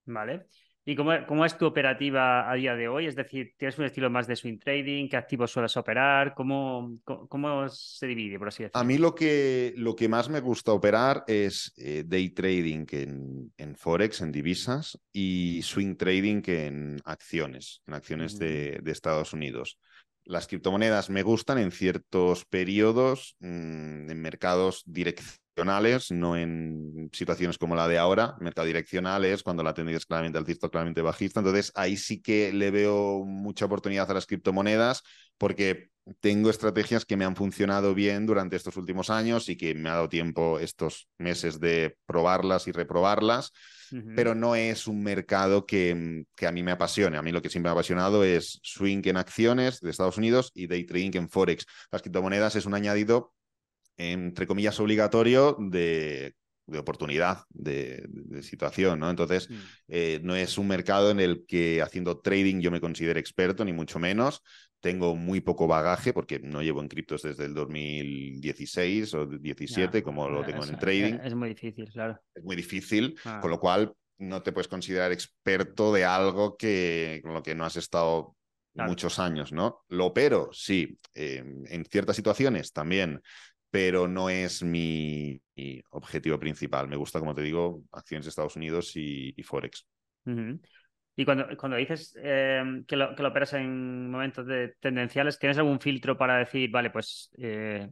[0.06, 0.48] Vale.
[0.90, 3.06] ¿Y cómo, es tu operativa a día de hoy?
[3.06, 5.08] Es decir, ¿tienes un estilo más de swing trading?
[5.08, 6.34] ¿Qué activos sueles operar?
[6.34, 8.82] ¿Cómo, cómo, se divide, por así decirlo?
[8.82, 13.54] A mí lo que, lo que más me gusta operar es eh, day trading en,
[13.58, 18.90] en, Forex, en divisas, y swing trading en acciones, en acciones de, mm.
[18.90, 19.78] Estados Unidos.
[20.30, 25.40] Las criptomonedas me gustan en ciertos periodos, mm, en mercados directos
[26.12, 28.36] no en situaciones como la de ahora.
[28.40, 31.40] Mercado direccional es cuando la tendencia es claramente alcista, claramente bajista.
[31.42, 35.04] Entonces, ahí sí que le veo mucha oportunidad a las criptomonedas
[35.38, 35.90] porque
[36.22, 39.94] tengo estrategias que me han funcionado bien durante estos últimos años y que me ha
[39.94, 43.52] dado tiempo estos meses de probarlas y reprobarlas,
[44.16, 47.18] pero no es un mercado que, que, a mí me apasione.
[47.18, 50.52] A mí lo que siempre me ha apasionado es swing en acciones de Estados Unidos
[50.54, 51.66] y day trading en Forex.
[51.92, 53.34] Las criptomonedas es un añadido
[54.00, 56.34] entre comillas, obligatorio de,
[56.68, 58.08] oportunidad, de,
[58.42, 59.10] situación, ¿no?
[59.10, 59.56] Entonces, mm.
[59.90, 63.74] eh, no es un mercado en el que haciendo trading yo me considero experto, ni
[63.74, 64.42] mucho menos.
[64.80, 70.30] Tengo muy poco bagaje porque no llevo en criptos desde el 2016 o 17, como
[70.30, 71.20] lo tengo en trading.
[71.24, 72.20] Es muy difícil, claro.
[72.34, 73.40] Es muy difícil, ah.
[73.42, 77.66] con lo cual no te puedes considerar experto de algo que, con lo que no
[77.66, 78.36] has estado
[78.74, 79.82] muchos años, ¿no?
[79.90, 83.22] Lo opero, sí, eh, en ciertas situaciones también
[83.70, 85.42] pero no es mi,
[85.92, 86.88] objetivo principal.
[86.88, 89.86] Me gusta, como te digo, acciones de Estados Unidos y, Forex.
[91.20, 96.18] Y cuando, cuando dices eh, que, lo, operas en momentos de tendenciales, ¿tienes algún filtro
[96.18, 97.90] para decir, vale, pues, eh,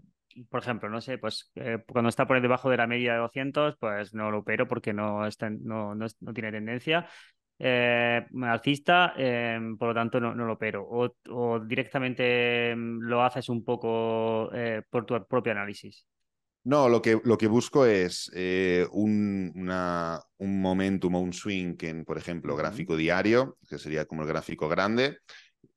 [0.49, 3.75] por ejemplo, no sé, pues eh, cuando está por debajo de la media de 200,
[3.81, 7.05] pues no lo opero porque no, está, no, no, no tiene tendencia
[7.59, 10.87] eh, alcista, em, por lo tanto no, lo opero.
[10.89, 14.49] O, directamente em, lo haces un poco
[14.89, 16.05] por tu propio análisis.
[16.63, 21.75] No, lo que, lo que busco es eh, un, una, un momentum o un swing
[21.79, 25.19] en, por ejemplo, gráfico diario, que sería como el gráfico grande,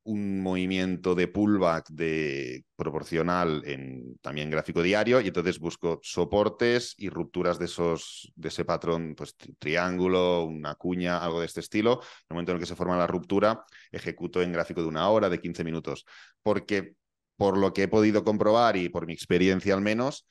[0.03, 7.11] un movimiento de pullback de proporcional en también gráfico diario y entonces busco soportes y
[7.11, 12.01] rupturas de esos de ese patrón pues triángulo una cuña algo de este estilo.
[12.03, 15.09] En el momento en el que se forma la ruptura ejecuto en gráfico de una
[15.11, 16.05] hora de 15 minutos
[16.43, 16.95] porque
[17.37, 20.27] por lo que he podido comprobar y por mi experiencia al menos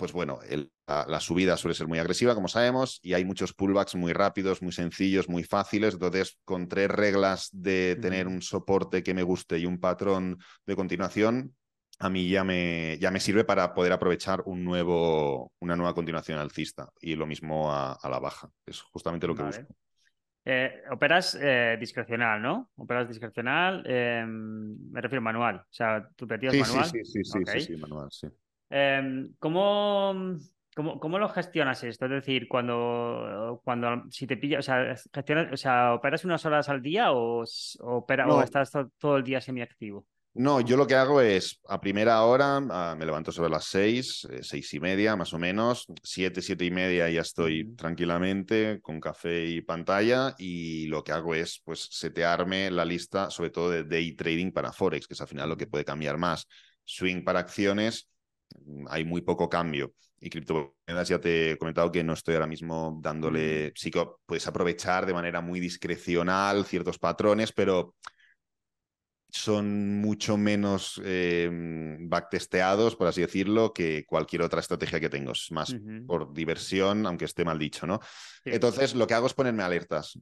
[0.00, 0.38] pues bueno,
[0.86, 4.72] la, subida suele ser muy agresiva, como sabemos, y hay muchos pullbacks muy rápidos, muy
[4.72, 5.92] sencillos, muy fáciles.
[5.92, 10.74] Entonces, con tres reglas de tener un soporte que me guste y un patrón de
[10.74, 11.54] continuación,
[11.98, 16.38] a mí ya me, ya me sirve para poder aprovechar un nuevo, una nueva continuación
[16.38, 16.88] alcista.
[16.98, 18.48] Y lo mismo a, la baja.
[18.64, 19.66] Es justamente lo que busco.
[20.46, 22.70] Eh, operas eh, discrecional, ¿no?
[22.76, 25.56] Operas discrecional, em, me refiero manual.
[25.56, 26.86] O sea, tu objetivo es manual.
[26.86, 28.28] Sí, sí, sí, sí, sí, manual, sí.
[28.70, 30.36] Em, ¿cómo,
[30.74, 32.06] cómo, lo gestionas esto?
[32.06, 36.68] Es decir, cuando, cuando si te pilla, o sea, gestionas, o sea, ¿operas unas horas
[36.68, 37.44] al día o,
[37.80, 40.06] o estás todo el día semiactivo?
[40.32, 44.24] No, yo lo que hago es a primera hora, ah, me levanto sobre las seis,
[44.30, 49.00] eh, seis y media más o menos, siete, siete y media ya estoy tranquilamente con
[49.00, 53.82] café y pantalla y lo que hago es pues setearme la lista sobre todo de
[53.82, 56.46] day trading para Forex, que es al final lo que puede cambiar más.
[56.84, 58.08] Swing para acciones,
[58.88, 59.94] hay muy poco cambio.
[60.20, 64.46] Y criptomonedas ya te he comentado que no estoy ahora mismo dándole, sí que puedes
[64.46, 67.94] aprovechar de manera muy discrecional ciertos patrones, pero
[69.32, 71.48] son mucho menos eh,
[72.00, 75.32] backtesteados, por así decirlo, que cualquier otra estrategia que tengo.
[75.32, 75.74] Es más
[76.06, 78.00] por diversión, aunque esté mal dicho, ¿no?
[78.44, 80.18] Entonces, lo que hago es ponerme alertas.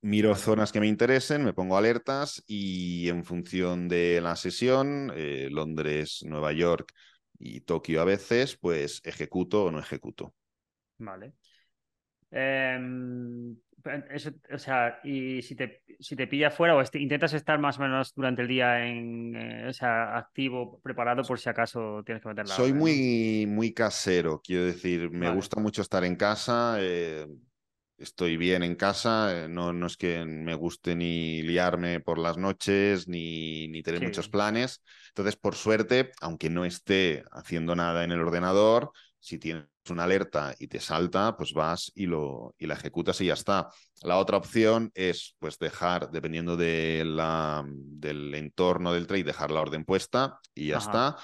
[0.00, 5.48] Miro zonas que me interesen, me pongo alertas y en función de la sesión, eh,
[5.50, 6.92] Londres, Nueva York
[7.38, 10.34] y Tokio a veces, pues ejecuto o no ejecuto.
[10.98, 11.34] Vale.
[12.30, 13.56] Em,
[14.52, 18.12] o sea, y si te, si te pilla fuera o intentas estar más o menos
[18.14, 22.54] durante el día en, eh, o sea, activo, preparado por si acaso tienes que meterla.
[22.54, 26.76] Soy muy, muy casero, quiero decir, me gusta mucho estar en casa.
[26.80, 27.26] Eh,
[27.98, 32.36] estoy bien en casa, eh, no, no es que me guste ni liarme por las
[32.38, 34.82] noches ni, ni tener muchos planes.
[35.08, 40.54] Entonces, por suerte, aunque no esté haciendo nada en el ordenador, si tienes una alerta
[40.58, 43.68] y te salta, pues vas y, lo, y la ejecutas y ya está.
[44.02, 49.60] La otra opción es pues dejar, dependiendo de la, del entorno del trade, dejar la
[49.60, 51.16] orden puesta y ya está.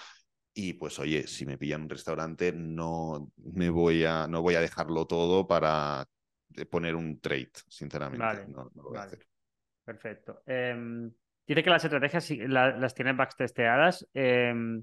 [0.55, 4.61] Y pues oye, si me pillan un restaurante, no me voy a, no voy a
[4.61, 6.07] dejarlo todo para
[6.71, 8.47] poner un trade, sinceramente.
[8.49, 9.27] No, lo voy a hacer.
[9.85, 10.43] Perfecto.
[10.47, 11.11] Em,
[11.47, 14.07] dice que las estrategias las tienen backtesteadas.
[14.15, 14.83] Eh,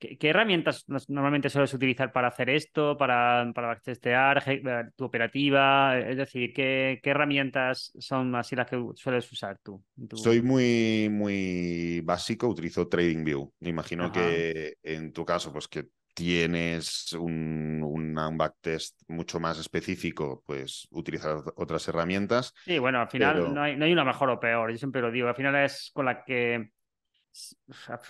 [0.00, 4.62] ¿Qué, herramientas normalmente sueles utilizar para hacer esto, para, para testear eh,
[4.96, 5.98] tu operativa?
[5.98, 9.84] Es decir, ¿qué, herramientas son así las que sueles usar tú?
[10.14, 13.52] Soy muy, muy básico, utilizo TradingView.
[13.60, 20.42] Me imagino que en tu caso, pues que tienes un, un, backtest mucho más específico,
[20.46, 22.52] pues utilizar otras herramientas.
[22.64, 25.10] Sí, bueno, al final no, hay, no hay una mejor o peor, yo siempre lo
[25.10, 26.70] digo, al final es con la que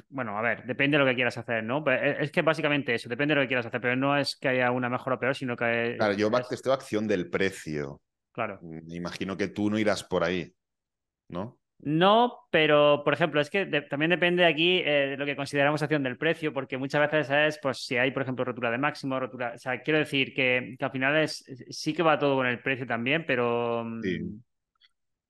[0.08, 1.84] bueno, a ver, depende de lo que quieras hacer, ¿no?
[1.86, 4.48] E, es que básicamente eso, depende de lo que quieras hacer, pero no es que
[4.48, 5.94] haya una mejor o peor, sino que...
[5.98, 8.00] Claro, yo backtesteo acción del precio.
[8.32, 8.58] Claro.
[8.62, 10.52] Me imagino que tú no irás por ahí,
[11.28, 11.59] ¿no?
[11.82, 16.02] No, pero por ejemplo, es que también depende aquí eh, de lo que consideramos acción
[16.02, 19.52] del precio, porque muchas veces es, pues, si hay, por ejemplo, rotura de máximo, rotura.
[19.54, 22.86] O sea, quiero decir que, al final es sí que va todo con el precio
[22.86, 23.84] también, pero.
[23.84, 24.40] Mm,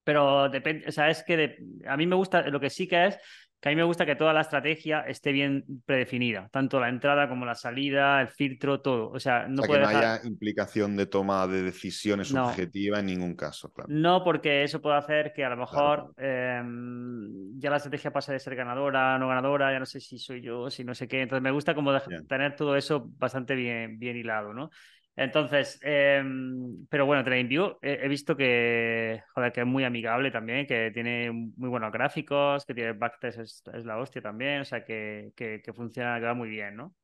[0.03, 3.19] pero depende, o sea, es que a mí me gusta, lo que sí que es
[3.61, 7.29] que a mí me gusta que toda la estrategia esté bien predefinida, tanto la entrada
[7.29, 9.11] como la salida, el filtro, todo.
[9.11, 13.71] O sea, no que no haya implicación de toma de decisiones subjetiva en ningún caso.
[13.71, 13.87] Claro.
[13.93, 18.39] No, porque eso puede hacer que a lo mejor em, ya la estrategia pase de
[18.39, 21.21] ser ganadora, no ganadora, ya no sé si soy yo, si no sé qué.
[21.21, 21.95] Entonces me gusta como
[22.27, 24.71] tener todo eso bastante bien, bien hilado, ¿no?
[25.15, 30.65] Entonces, em, pero bueno, TradingView he, he, visto que, joder, que es muy amigable también,
[30.65, 34.85] que tiene muy buenos gráficos, que tiene backtest es, es la hostia también, o sea,
[34.85, 36.95] que, que, funciona, que va muy bien, ¿no?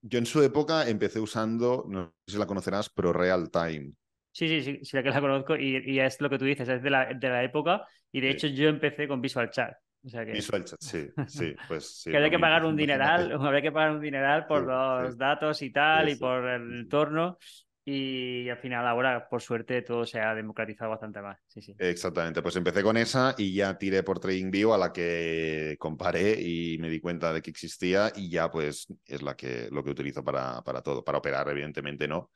[0.00, 3.92] Yo en su época empecé usando, no sé si la conocerás, pero Real Time.
[4.32, 6.68] Sí, sí, sí, sí, la que la conozco y, y, es lo que tú dices,
[6.68, 9.74] es de la, de la época y de hecho yo empecé con Visual Chat.
[10.04, 10.32] O sea que...
[10.32, 12.10] Visual Chat, sí, sí, pues sí.
[12.10, 15.70] que había que pagar un dineral, había que pagar un dineral por los datos y
[15.70, 17.38] tal, y por el entorno.
[17.84, 21.38] Y al final ahora, por suerte, todo se ha democratizado bastante más.
[21.48, 21.74] Sí, sí.
[21.78, 26.78] Exactamente, pues empecé con esa y ya tiré por TradingView a la que comparé y
[26.78, 30.22] me di cuenta de que existía y ya pues es la que, lo que utilizo
[30.22, 31.02] para, para todo.
[31.04, 32.30] Para operar, evidentemente no,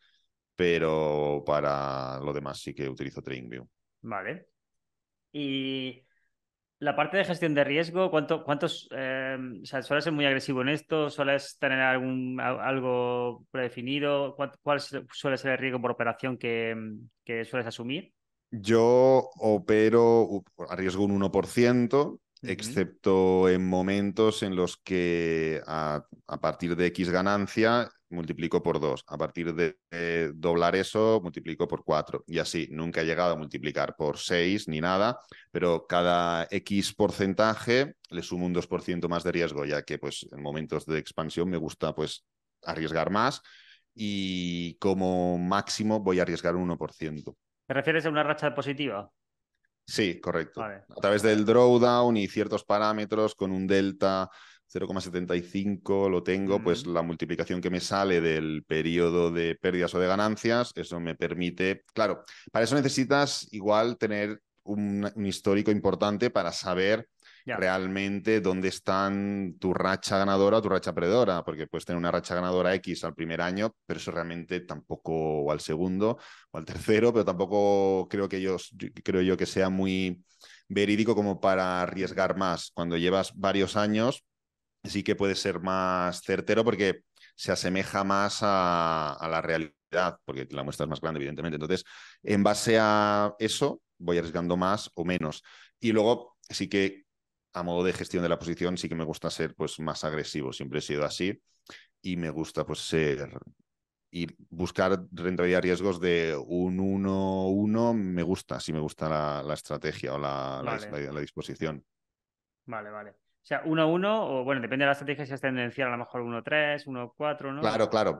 [0.56, 3.68] pero para lo demás sí que utilizo TradingView.
[4.02, 4.48] Vale.
[5.30, 6.05] Y
[6.78, 10.60] la parte de gestión de riesgo, ¿cuánto, ¿cuántos, eh, o sea, sueles ser muy agresivo
[10.62, 11.08] en esto?
[11.08, 14.36] ¿Sueles tener algún, algo predefinido?
[14.62, 16.76] ¿Cuál, suele ser el riesgo por operación que,
[17.24, 18.12] que sueles asumir?
[18.50, 26.06] Yo opero a riesgo un 1%, excepto en momentos en los que a,
[26.40, 29.76] partir de X ganancia multiplico por 2, a partir de
[30.34, 34.80] doblar eso multiplico por 4 y así, nunca he llegado a multiplicar por 6 ni
[34.80, 35.20] nada,
[35.50, 40.42] pero cada X porcentaje le sumo un 2% más de riesgo, ya que pues en
[40.42, 42.24] momentos de expansión me gusta pues
[42.62, 43.42] arriesgar más
[43.94, 47.36] y como máximo voy a arriesgar un 1%.
[47.66, 49.10] ¿Te refieres a una racha positiva?
[49.86, 50.62] Sí, correcto.
[50.62, 54.28] A través del drawdown y ciertos parámetros con un delta
[54.66, 60.08] 0,75 lo tengo, pues la multiplicación que me sale del periodo de pérdidas o de
[60.08, 66.50] ganancias, eso me permite, claro, para eso necesitas igual tener un, un histórico importante para
[66.50, 67.08] saber
[67.46, 72.34] realmente dónde están tu racha ganadora o tu racha perdedora, porque puedes tener una racha
[72.34, 76.18] ganadora X al primer año, pero eso realmente tampoco, o al segundo,
[76.50, 78.56] o al tercero, pero tampoco creo que yo,
[79.04, 80.24] creo yo que sea muy
[80.68, 82.72] verídico como para arriesgar más.
[82.74, 84.24] Cuando llevas varios años,
[84.84, 87.02] sí que puede ser más certero porque
[87.36, 91.56] se asemeja más a, a la realidad, porque la muestra es más grande, evidentemente.
[91.56, 91.84] Entonces,
[92.22, 95.42] en base a eso, voy arriesgando más o menos.
[95.80, 97.05] Y luego sí que
[97.56, 100.52] a modo de gestión de la posición sí que me gusta ser pues más agresivo,
[100.52, 101.40] siempre he sido así
[102.02, 103.30] y me gusta pues ser
[104.10, 110.18] y buscar rentabilidad riesgos de un 1-1 me gusta, sí me gusta la, estrategia o
[110.18, 111.82] la, la, disposición.
[112.66, 113.10] Vale, vale.
[113.10, 116.22] O sea, 1-1 o bueno, depende de la estrategia si es tendencial a lo mejor
[116.22, 117.60] 1-3, 1-4, ¿no?
[117.62, 118.18] Claro, claro.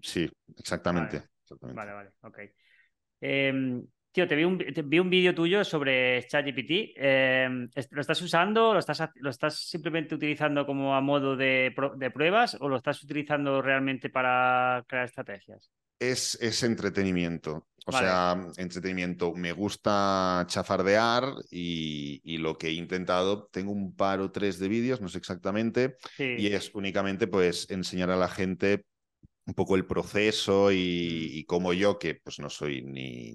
[0.00, 1.24] Sí, exactamente.
[1.60, 2.12] Vale, vale, vale.
[2.22, 2.38] ok.
[3.20, 6.92] Em, Tío, te vi un, vi un vídeo tuyo sobre ChatGPT.
[6.96, 8.74] Em, ¿Lo estás usando?
[8.74, 11.72] ¿Lo estás, ¿Lo estás simplemente utilizando como a modo de,
[12.12, 15.70] pruebas o lo estás utilizando realmente para crear estrategias?
[15.98, 17.68] Es, es entretenimiento.
[17.86, 19.32] O sea, entretenimiento.
[19.34, 24.68] Me gusta chafardear y, y, lo que he intentado, tengo un par o tres de
[24.68, 28.84] vídeos, no sé exactamente, y es únicamente pues enseñar a la gente
[29.44, 33.32] un poco el proceso y, como yo, que pues no soy ni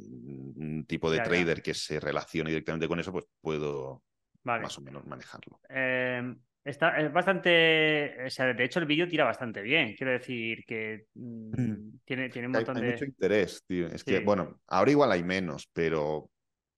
[0.55, 4.03] un tipo de trader que se relacione directamente con eso, pues puedo
[4.43, 5.59] más o menos manejarlo.
[5.67, 10.63] Em, está, es bastante, o sea, de hecho el vídeo tira bastante bien, quiero decir
[10.65, 11.99] que mm, mm.
[12.05, 12.91] tiene, tiene un montón hay, de...
[12.91, 13.87] mucho interés, tío.
[13.87, 16.29] Es que, bueno, ahora igual hay menos, pero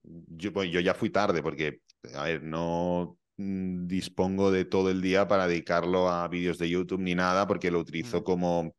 [0.04, 1.82] yo, yo ya fui tarde porque,
[2.16, 7.02] a ver, no mm, dispongo de todo el día para dedicarlo a vídeos de YouTube
[7.02, 8.74] ni nada, porque lo utilizo como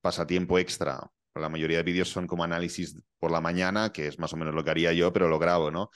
[0.00, 1.00] pasatiempo extra.
[1.34, 4.54] La mayoría de vídeos son como análisis por la mañana, que es más o menos
[4.54, 5.90] lo que haría yo, pero lo grabo, ¿no?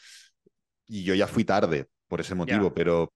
[0.87, 3.13] Y yo ya fui tarde por ese motivo, pero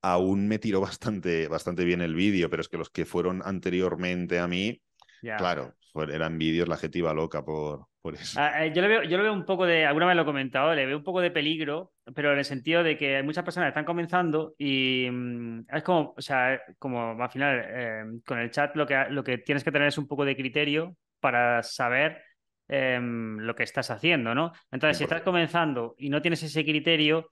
[0.00, 4.38] aún me tiró bastante, bastante bien el vídeo, pero es que los que fueron anteriormente
[4.38, 4.80] a mí,
[5.20, 8.40] claro, eran vídeos, la gente iba loca por, por eso.
[8.40, 10.26] Ah, eh, yo, lo veo, yo lo veo un poco de, alguna vez lo he
[10.26, 13.68] comentado, le veo un poco de peligro, pero en el sentido de que muchas personas
[13.68, 18.74] están comenzando y mm, es como, o sea, como al final eh, con el chat
[18.76, 22.22] lo que, lo que tienes que tener es un poco de criterio para saber
[22.68, 24.52] em, lo que estás haciendo, ¿no?
[24.70, 27.30] Entonces, si estás comenzando y no tienes ese criterio,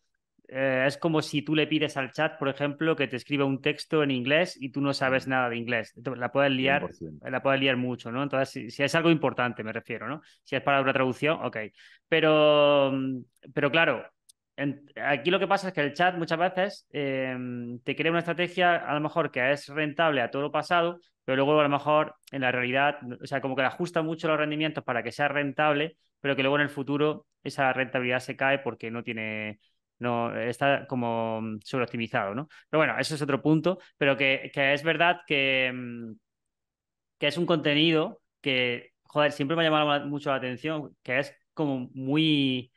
[0.48, 3.61] eh, es como si tú le pides al chat, por ejemplo, que te escriba un
[3.61, 5.92] texto en inglés y tú no sabes nada de inglés.
[6.16, 6.88] La puedes liar,
[7.20, 8.22] la puedes liar mucho, ¿no?
[8.22, 10.22] Entonces, si, es algo importante, me refiero, ¿no?
[10.42, 11.58] Si es para una traducción, ok.
[12.08, 13.20] Pero, mm,
[13.52, 14.04] pero claro,
[15.04, 18.76] aquí lo que pasa es que el chat muchas veces em, te crea una estrategia
[18.76, 22.14] a lo mejor que es rentable a todo lo pasado, pero luego a lo mejor
[22.32, 25.28] en la realidad, o sea, como que le ajusta mucho los rendimientos para que sea
[25.28, 29.61] rentable, pero que luego en el futuro esa rentabilidad se cae porque no tiene
[29.98, 32.48] no está como mm, sobreoptimizado, ¿no?
[32.68, 36.12] Pero bueno, eso es otro punto, pero que, es verdad que, mm,
[37.18, 41.34] que es un contenido que, joder, siempre me ha llamado mucho la atención, que es
[41.54, 42.72] como muy...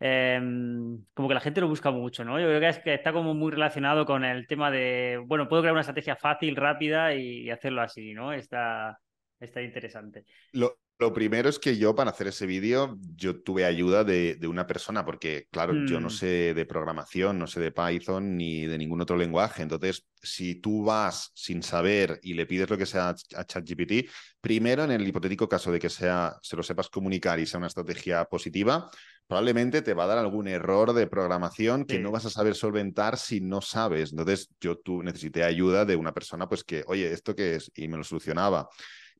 [0.00, 2.38] Em, como que la gente lo busca mucho, ¿no?
[2.38, 5.62] Yo creo que es que está como muy relacionado con el tema de, bueno, puedo
[5.62, 8.32] crear una estrategia fácil, rápida y, hacerlo así, ¿no?
[8.32, 8.98] Está,
[9.40, 10.24] está interesante.
[10.52, 14.66] Lo, lo primero es que yo para hacer ese vídeo yo tuve ayuda de, una
[14.66, 16.10] persona porque claro, yo no mm.
[16.10, 19.62] sé de programación, no sé de Python ni de ningún otro lenguaje.
[19.62, 24.08] Entonces, si tú vas sin saber y le pides lo que sea a ChatGPT,
[24.40, 27.66] primero en el hipotético caso de que sea, se lo sepas comunicar y sea una
[27.66, 28.88] estrategia positiva,
[29.26, 33.18] probablemente te va a dar algún error de programación que no vas a saber solventar
[33.18, 34.12] si no sabes.
[34.12, 37.72] Entonces, yo tú necesité ayuda de una persona pues que, oye, ¿esto qué es?
[37.74, 38.68] Y me lo solucionaba.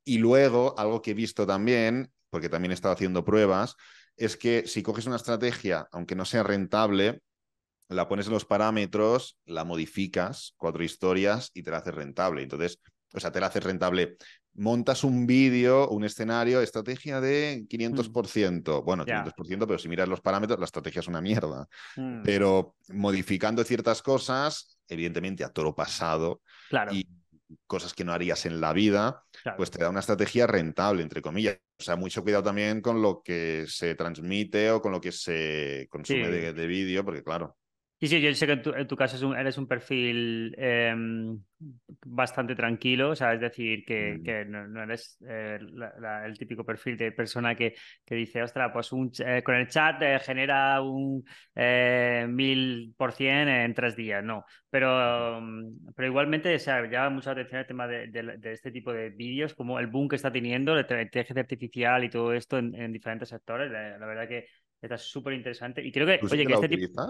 [0.04, 3.76] Y luego, algo que he visto también, porque también he estado haciendo pruebas,
[4.16, 7.20] es que si coges una estrategia, aunque no sea rentable,
[7.88, 12.42] la pones en los parámetros, la modificas, cuatro historias y te la haces rentable.
[12.42, 12.80] Entonces,
[13.12, 14.16] o sea, te la haces rentable
[14.54, 18.82] montas un vídeo, un escenario, estrategia de 500%.
[18.82, 18.84] Mm.
[18.84, 21.68] Bueno, 500%, pero si miras los parámetros, la estrategia es una mierda.
[21.96, 22.22] Mm.
[22.22, 26.94] Pero modificando ciertas cosas, evidentemente a toro pasado claro.
[26.94, 27.06] y
[27.66, 29.24] cosas que no harías en la vida,
[29.56, 31.58] pues te da una estrategia rentable, entre comillas.
[31.78, 35.88] O sea, mucho cuidado también con lo que se transmite o con lo que se
[35.90, 37.56] consume de vídeo, porque claro,
[38.04, 41.42] Sí, sí, yo sé que en tu, caso eres un perfil em,
[42.04, 44.72] bastante tranquilo, o sea, es decir, que, mm.
[44.74, 45.58] no, eres eh,
[46.26, 47.74] el típico perfil de persona que,
[48.04, 51.24] que dice, ostras, pues un, eh, con el chat eh, genera un
[52.28, 54.44] mil por cien en tres días, no.
[54.68, 59.08] Pero, mm, pero igualmente, o sea, llama mucha atención el tema de, este tipo de
[59.08, 63.30] vídeos, como el boom que está teniendo, la inteligencia artificial y todo esto en, diferentes
[63.30, 63.70] sectores.
[63.72, 64.46] La, verdad que
[64.82, 65.82] está súper interesante.
[65.82, 67.02] Y creo que, oye, que este tipo.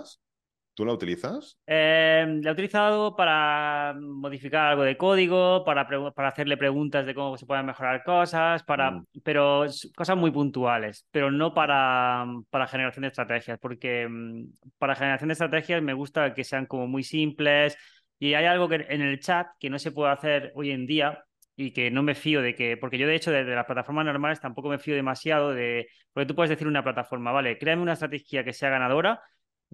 [0.75, 1.57] ¿Tú la utilizas?
[1.67, 7.37] Eh, la he utilizado para modificar algo de código, para, para hacerle preguntas de cómo
[7.37, 9.07] se pueden mejorar cosas, para, mm.
[9.23, 9.67] pero
[9.97, 14.47] cosas muy puntuales, pero no para, para generación de estrategias, porque mm,
[14.77, 17.77] para generación de estrategias me gusta que sean como muy simples
[18.19, 21.25] y hay algo que en el chat que no se puede hacer hoy en día
[21.57, 24.07] y que no me fío de que, porque yo de hecho desde de las plataformas
[24.07, 27.93] normales tampoco me fío demasiado de, porque tú puedes decir una plataforma, vale, créame una
[27.93, 29.21] estrategia que sea ganadora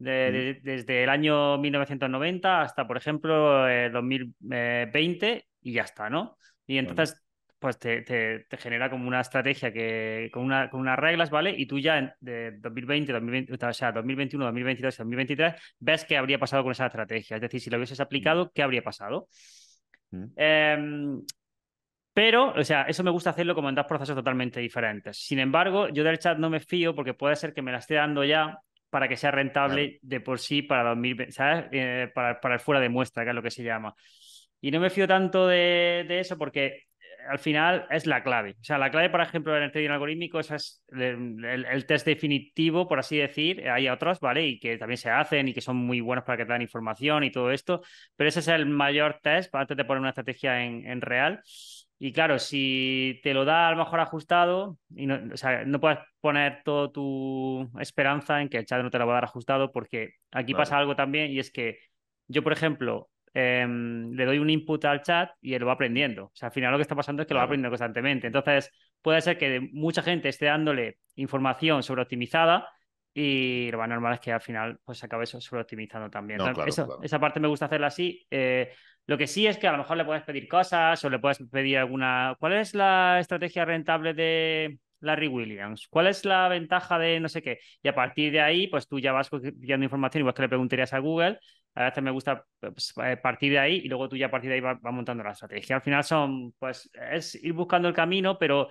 [0.00, 6.38] desde el año 1990 hasta, por ejemplo, el 2020 y ya está, ¿no?
[6.66, 7.22] Y entonces,
[7.58, 11.54] pues te, te, genera como una estrategia que, con, una, con unas reglas, ¿vale?
[11.56, 16.62] Y tú ya de 2020, 2020, o sea, 2021, 2022, 2023, ves qué habría pasado
[16.62, 17.36] con esa estrategia.
[17.36, 19.28] Es decir, si lo hubieses aplicado, ¿qué habría pasado?
[20.36, 21.20] Em,
[22.14, 25.18] pero, o sea, eso me gusta hacerlo como en dos procesos totalmente diferentes.
[25.18, 27.94] Sin embargo, yo del chat no me fío porque puede ser que me la esté
[27.94, 28.58] dando ya
[28.90, 31.66] para que sea rentable de por sí para 2020, ¿sabes?
[31.72, 33.94] Eh, para, para, el fuera de muestra, que es lo que se llama.
[34.60, 36.86] Y no me fío tanto de, de, eso porque eh,
[37.30, 38.56] al final es la clave.
[38.60, 42.86] O sea, la clave, por ejemplo, en el trading algorítmico es el, el, test definitivo,
[42.86, 43.68] por así decir.
[43.70, 44.46] Hay otros, ¿vale?
[44.46, 47.24] Y que también se hacen y que son muy buenos para que te dan información
[47.24, 47.80] y todo esto.
[48.16, 51.40] Pero ese es el mayor test antes de poner una estrategia en, en real.
[52.02, 55.80] Y claro, si te lo da a lo mejor ajustado, y no, o sea, no
[55.80, 59.24] puedes poner toda tu esperanza en que el chat no te lo va a dar
[59.24, 61.78] ajustado, porque aquí pasa algo también, y es que
[62.26, 66.24] yo, por ejemplo, em, le doy un input al chat y él lo va aprendiendo.
[66.24, 68.28] O sea, al final lo que está pasando es que lo va aprendiendo constantemente.
[68.28, 68.70] Entonces,
[69.02, 72.66] puede ser que mucha gente esté dándole información sobre optimizada
[73.12, 76.40] y lo más normal es que al final pues acabe sobre optimizando también.
[77.02, 78.26] Esa parte me gusta hacerla así.
[78.30, 78.70] Eh,
[79.10, 81.40] lo que sí es que a lo mejor le puedes pedir cosas o le puedes
[81.50, 82.36] pedir alguna.
[82.38, 85.88] ¿Cuál es la estrategia rentable de Larry Williams?
[85.90, 87.58] ¿Cuál es la ventaja de no sé qué?
[87.82, 90.92] Y a partir de ahí, pues tú ya vas pidiendo información, igual que le preguntarías
[90.92, 91.40] a Google.
[91.74, 94.48] A veces me gusta pues, eh, partir de ahí y luego tú ya a partir
[94.48, 95.74] de ahí vas, montando la estrategia.
[95.74, 98.68] Al final son, pues, es ir buscando el camino, pero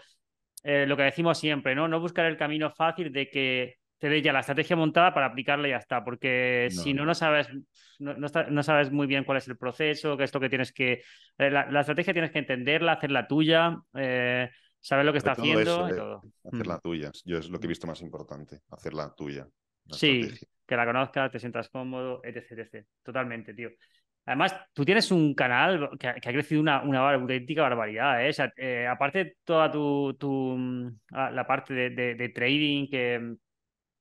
[0.63, 1.89] eh, lo que decimos siempre, ¿no?
[1.89, 5.67] No buscar el camino fácil de que te dé ya la estrategia montada para aplicarla
[5.67, 7.49] y ya está, porque si no, no sabes,
[7.99, 11.03] no, sabes muy bien cuál es el proceso, qué es lo que tienes que...
[11.37, 15.95] Eh, la, estrategia tienes que entenderla, hacerla tuya, eh, saber lo que está haciendo y
[15.95, 16.21] todo.
[16.45, 16.81] Hacerla mm.
[16.81, 19.45] tuya, yo es lo que he visto más importante, hacerla tuya.
[19.91, 20.29] Sí,
[20.65, 22.85] que la conozcas, te sientas cómodo, etc, etc.
[23.03, 23.69] Totalmente, tío.
[24.25, 28.29] Además, tú tienes un canal que, ha crecido una, una, auténtica barbaridad, ¿eh?
[28.29, 33.37] O sea, eh, aparte toda tu, tu mm, ah, la parte de trading que,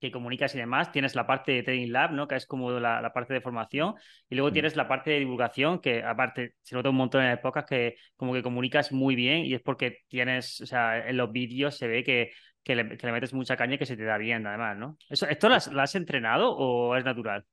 [0.01, 2.29] que comunicas y demás, tienes la parte de Trading Lab, ¿no?
[2.29, 3.95] Que es como la, parte de formación,
[4.29, 4.53] y luego mm.
[4.53, 8.33] tienes la parte de divulgación, que aparte se nota un montón en épocas que como
[8.33, 12.05] que comunicas muy bien y es porque tienes, o sea, en los vídeos se ve
[12.05, 12.31] que,
[12.63, 14.97] que, le, metes mucha caña y que se te da bien, además, ¿no?
[15.09, 17.45] ¿Eso, ¿Esto lo has entrenado o es natural?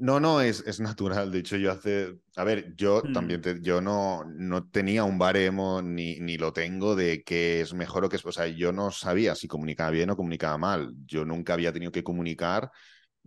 [0.00, 1.30] No, no, es, es, natural.
[1.30, 2.16] De hecho, yo hace.
[2.36, 3.12] A ver, yo mm.
[3.12, 3.42] también.
[3.60, 8.08] yo no, no tenía un baremo ni, ni lo tengo de qué es mejor o
[8.08, 8.24] qué es.
[8.24, 10.94] O sea, yo no sabía si comunicaba bien o comunicaba mal.
[11.04, 12.70] Yo nunca había tenido que comunicar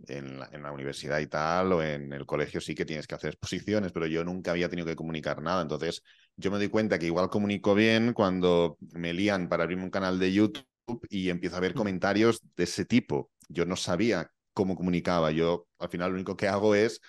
[0.08, 3.14] en la, en la universidad y tal, o en el colegio sí que tienes que
[3.14, 5.62] hacer exposiciones, pero yo nunca había tenido que comunicar nada.
[5.62, 6.02] Entonces,
[6.36, 10.18] yo me doy cuenta que igual comunico bien cuando me lían para abrirme un canal
[10.18, 10.66] de YouTube
[11.08, 11.78] y empiezo a ver mm.
[11.78, 13.30] comentarios de ese tipo.
[13.48, 15.30] Yo no sabía cómo comunicaba.
[15.32, 17.00] Yo al final lo único que hago es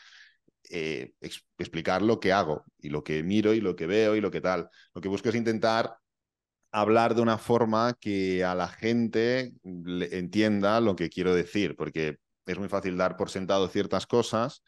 [0.69, 1.13] eh,
[1.57, 4.41] explicar lo que hago y lo que miro y lo que veo y lo que
[4.41, 4.69] tal.
[4.93, 5.95] Lo que busco es intentar
[6.71, 12.59] hablar de una forma que a la gente entienda lo que quiero decir, porque es
[12.59, 14.63] muy fácil dar por sentado ciertas cosas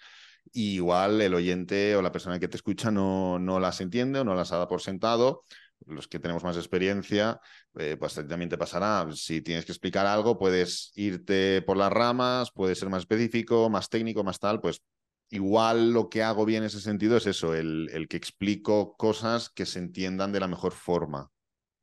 [0.54, 4.24] y igual el oyente o la persona que te escucha no, no las entiende o
[4.24, 5.42] no las ha dado por sentado
[5.86, 7.40] los que tenemos más experiencia,
[7.78, 9.08] eh, pues también te pasará.
[9.14, 13.90] Si tienes que explicar algo, puedes irte por las ramas, puedes ser más específico, más
[13.90, 14.82] técnico, más tal, pues
[15.30, 19.50] igual lo que hago bien en ese sentido es eso, el, el que explico cosas
[19.50, 21.30] que se entiendan de la mejor forma.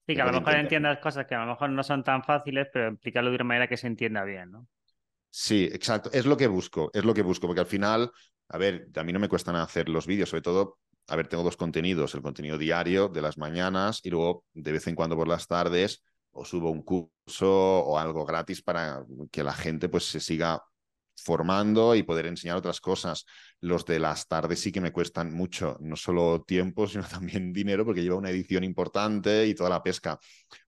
[0.07, 2.68] Sí, que a lo mejor entiendas cosas que a lo mejor no son tan fáciles,
[2.72, 4.66] pero explicarlo de una manera que se entienda bien, ¿no?
[5.30, 6.11] Sí, exacto.
[6.12, 8.12] Es lo que busco, es lo que busco, porque al final,
[8.49, 11.43] a ver, a mí no me cuesta hacer los vídeos, sobre todo, a ver, tengo
[11.43, 15.29] dos contenidos, el contenido diario de las mañanas y luego de vez en cuando por
[15.29, 20.21] las tardes o subo un curso o algo gratis para que la gente pues se
[20.21, 20.63] siga
[21.17, 23.25] formando y poder enseñar otras cosas.
[23.61, 27.85] Los de las tardes sí que me cuestan mucho, no solo tiempo, sino también dinero,
[27.85, 30.19] porque lleva una edición importante y toda la pesca.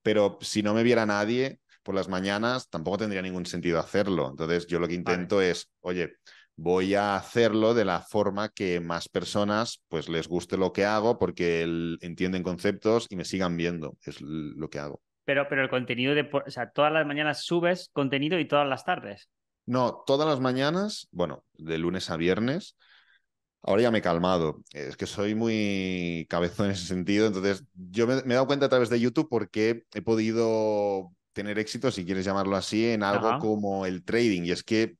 [0.02, 4.28] Pero si no me viera nadie por las mañanas, tampoco tendría ningún sentido hacerlo.
[4.30, 6.14] Entonces, yo lo que intento es, oye,
[6.56, 11.18] voy a hacerlo de la forma que más personas pues les guste lo que hago
[11.18, 11.62] porque
[12.00, 13.96] entienden conceptos y me sigan viendo.
[14.04, 15.00] Es lo que hago.
[15.24, 18.84] Pero, pero el contenido de, o sea, todas las mañanas subes contenido y todas las
[18.84, 19.28] tardes.
[19.66, 22.76] No, todas las mañanas, bueno, de lunes a viernes.
[23.62, 24.62] Ahora ya me he calmado.
[24.72, 27.26] Es que soy muy cabezón en ese sentido.
[27.26, 31.90] Entonces, yo me, he dado cuenta a través de YouTube porque he podido tener éxito,
[31.90, 34.44] si quieres llamarlo así, en algo como el trading.
[34.44, 34.94] Y es que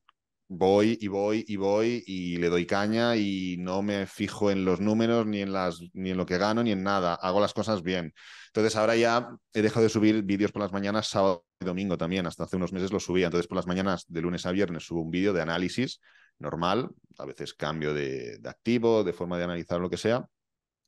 [0.47, 4.79] voy y voy y voy y le doy caña y no me fijo en los
[4.79, 7.83] números ni en las ni en lo que gano ni en nada hago las cosas
[7.83, 8.13] bien
[8.47, 12.43] entonces ahora ya he dejado de subir vídeos por las mañanas sábado domingo también, hasta
[12.43, 13.25] hace unos meses lo subía.
[13.25, 15.99] Entonces, por las mañanas, de lunes a viernes, subo un vídeo de análisis
[16.39, 20.25] normal, a veces cambio de, activo, de forma de analizar lo que sea.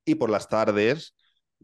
[0.06, 1.16] Y por las tardes,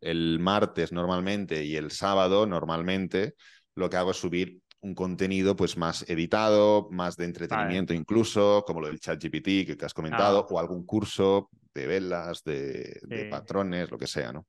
[0.01, 3.35] el martes normalmente y el sábado normalmente,
[3.75, 8.81] lo que hago es subir un contenido pues más editado, más de entretenimiento incluso, como
[8.81, 10.53] lo del chat GPT que, has comentado, ah.
[10.53, 14.45] o algún curso de velas, de, de patrones, lo que sea, ¿no?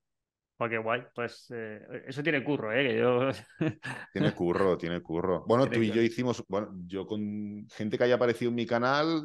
[0.58, 2.88] Porque guay, pues eh, eso tiene curro, ¿eh?
[2.88, 3.30] Que yo...
[4.12, 5.44] tiene curro, tiene curro.
[5.46, 9.22] Bueno, tú y yo hicimos, bueno, yo con gente que haya aparecido en mi canal,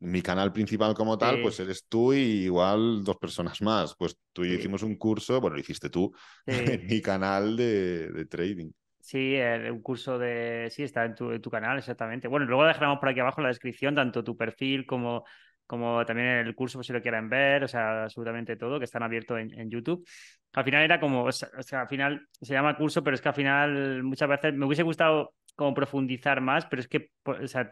[0.00, 3.94] mi canal principal como tal, pues eres tú y igual dos personas más.
[3.96, 6.12] Pues tú y yo hicimos un curso, bueno, lo hiciste tú,
[6.46, 8.70] en mi canal de, trading.
[9.06, 9.36] Sí,
[9.70, 10.66] un curso de...
[10.70, 12.26] Sí, está en tu, en tu canal, exactamente.
[12.26, 15.24] Bueno, luego dejaremos por aquí abajo en la descripción tanto tu perfil como
[15.66, 19.02] como también el curso, pues, si lo quieren ver, o sea, absolutamente todo, que están
[19.02, 20.06] abiertos en, YouTube.
[20.52, 21.50] Al final era como, o sea,
[21.80, 25.34] al final se llama curso, pero es que al final muchas veces me hubiese gustado
[25.56, 27.68] como profundizar más, pero es que, o sea,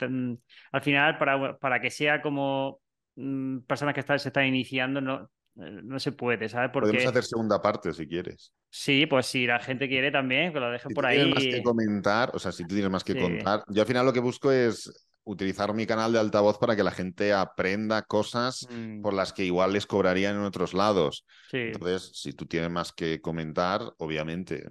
[0.73, 2.81] al final para, para que sea como
[3.17, 6.71] mm, personas que se están iniciando, no, eh, no se puede, ¿sabes?
[6.73, 6.91] Porque...
[6.91, 8.53] Podemos hacer segunda parte si quieres.
[8.71, 11.19] Sí, pues si la gente quiere también, que lo dejen por ahí.
[11.19, 13.63] Tienes más que comentar, o sea, si tú tienes más que contar.
[13.69, 14.93] Yo al final lo que busco es
[15.25, 19.01] utilizar mi canal de altavoz para que la gente aprenda cosas mm.
[19.01, 21.25] por las que igual les cobrarían en otros lados.
[21.53, 24.67] Entonces, si tú tienes más que comentar, obviamente.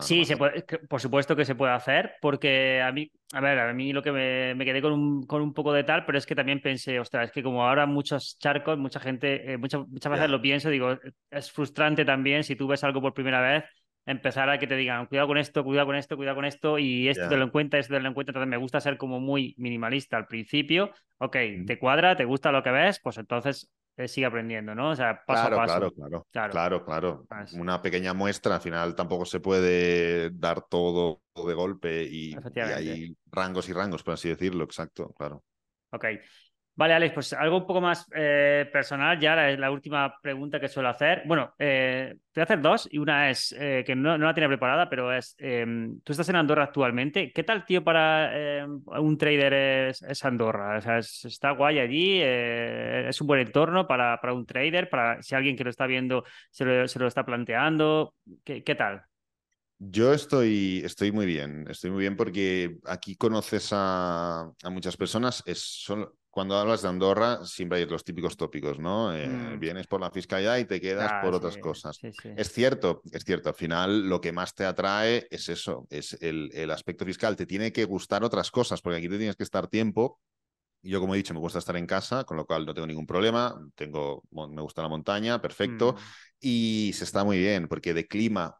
[0.00, 3.72] Sí, se puede, por supuesto que se puede hacer, porque a mí, a ver, a
[3.72, 6.34] mí lo que me, quedé con un, con un, poco de tal, pero es que
[6.34, 10.30] también pensé, ostras, es que como ahora muchos charcos, mucha gente, eh, muchas, muchas veces
[10.30, 10.98] lo pienso, digo,
[11.30, 13.64] es frustrante también si tú ves algo por primera vez
[14.06, 17.08] empezar a que te digan, cuidado con esto, cuidado con esto, cuidado con esto, y
[17.08, 18.32] esto te lo encuentra, esto te lo encuentra.
[18.32, 20.90] Entonces me gusta ser como muy minimalista al principio.
[21.18, 23.70] Ok, te cuadra, te gusta lo que ves, pues entonces
[24.06, 24.90] sigue aprendiendo, ¿no?
[24.90, 25.92] O sea, paso claro, a paso.
[25.92, 31.54] Claro, claro, claro, claro, Una pequeña muestra, al final tampoco se puede dar todo de
[31.54, 35.44] golpe y, y hay rangos y rangos, por así decirlo, exacto, claro.
[35.92, 36.04] Ok.
[36.76, 40.68] Vale, Alex, pues algo un poco más eh, personal, ya la, la, última pregunta que
[40.68, 41.22] suelo hacer.
[41.24, 44.48] Bueno, eh, te voy a hacer dos y una es eh, que no, la tenía
[44.48, 47.32] preparada, pero es, em, tú estás en Andorra actualmente.
[47.32, 50.78] ¿Qué tal, tío, para em, un trader es, Andorra?
[50.78, 55.36] O sea, está guay allí, es un buen entorno para, para, un trader, para si
[55.36, 58.14] alguien que lo está viendo se lo, se lo está planteando.
[58.42, 59.02] ¿Qué, qué tal?
[59.78, 65.42] Yo estoy, estoy muy bien, estoy muy bien porque aquí conoces a, a muchas personas,
[65.46, 65.86] es,
[66.34, 69.14] cuando hablas de Andorra siempre hay los típicos tópicos, ¿no?
[69.14, 69.60] Eh, mm.
[69.60, 72.00] Vienes por la fiscalidad y te quedas por otras cosas.
[72.02, 76.50] Es cierto, es cierto, al final lo que más te atrae es eso, es el,
[76.52, 77.36] el, aspecto fiscal.
[77.36, 80.18] Te tiene que gustar otras cosas, porque aquí te tienes que estar tiempo.
[80.82, 83.06] Yo, como he dicho, me gusta estar en casa, con lo cual no tengo ningún
[83.06, 83.56] problema.
[83.76, 85.92] Tengo, me gusta la montaña, perfecto.
[85.92, 85.96] Mm.
[86.40, 88.58] Y se está muy bien, porque de clima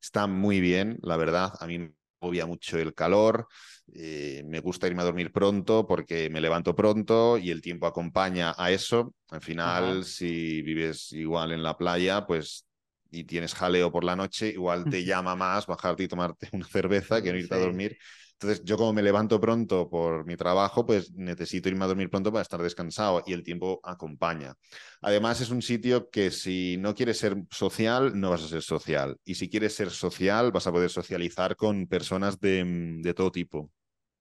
[0.00, 1.54] está muy bien, la verdad.
[1.58, 1.90] A mí
[2.20, 3.46] me obvia mucho el calor.
[3.94, 8.54] Eh, me gusta irme a dormir pronto porque me levanto pronto y el tiempo acompaña
[8.56, 9.14] a eso.
[9.30, 12.66] Al final, si vives igual en la playa, pues
[13.10, 17.22] y tienes jaleo por la noche, igual te llama más bajarte y tomarte una cerveza
[17.22, 17.96] que no irte a dormir.
[18.40, 22.32] Entonces, yo como me levanto pronto por mi trabajo, pues necesito irme a dormir pronto
[22.32, 24.54] para estar descansado y el tiempo acompaña.
[25.02, 29.18] Además, es un sitio que si no quieres ser social, no vas a ser social.
[29.24, 32.64] Y si quieres ser social, vas a poder socializar con personas de,
[33.02, 33.70] de todo tipo.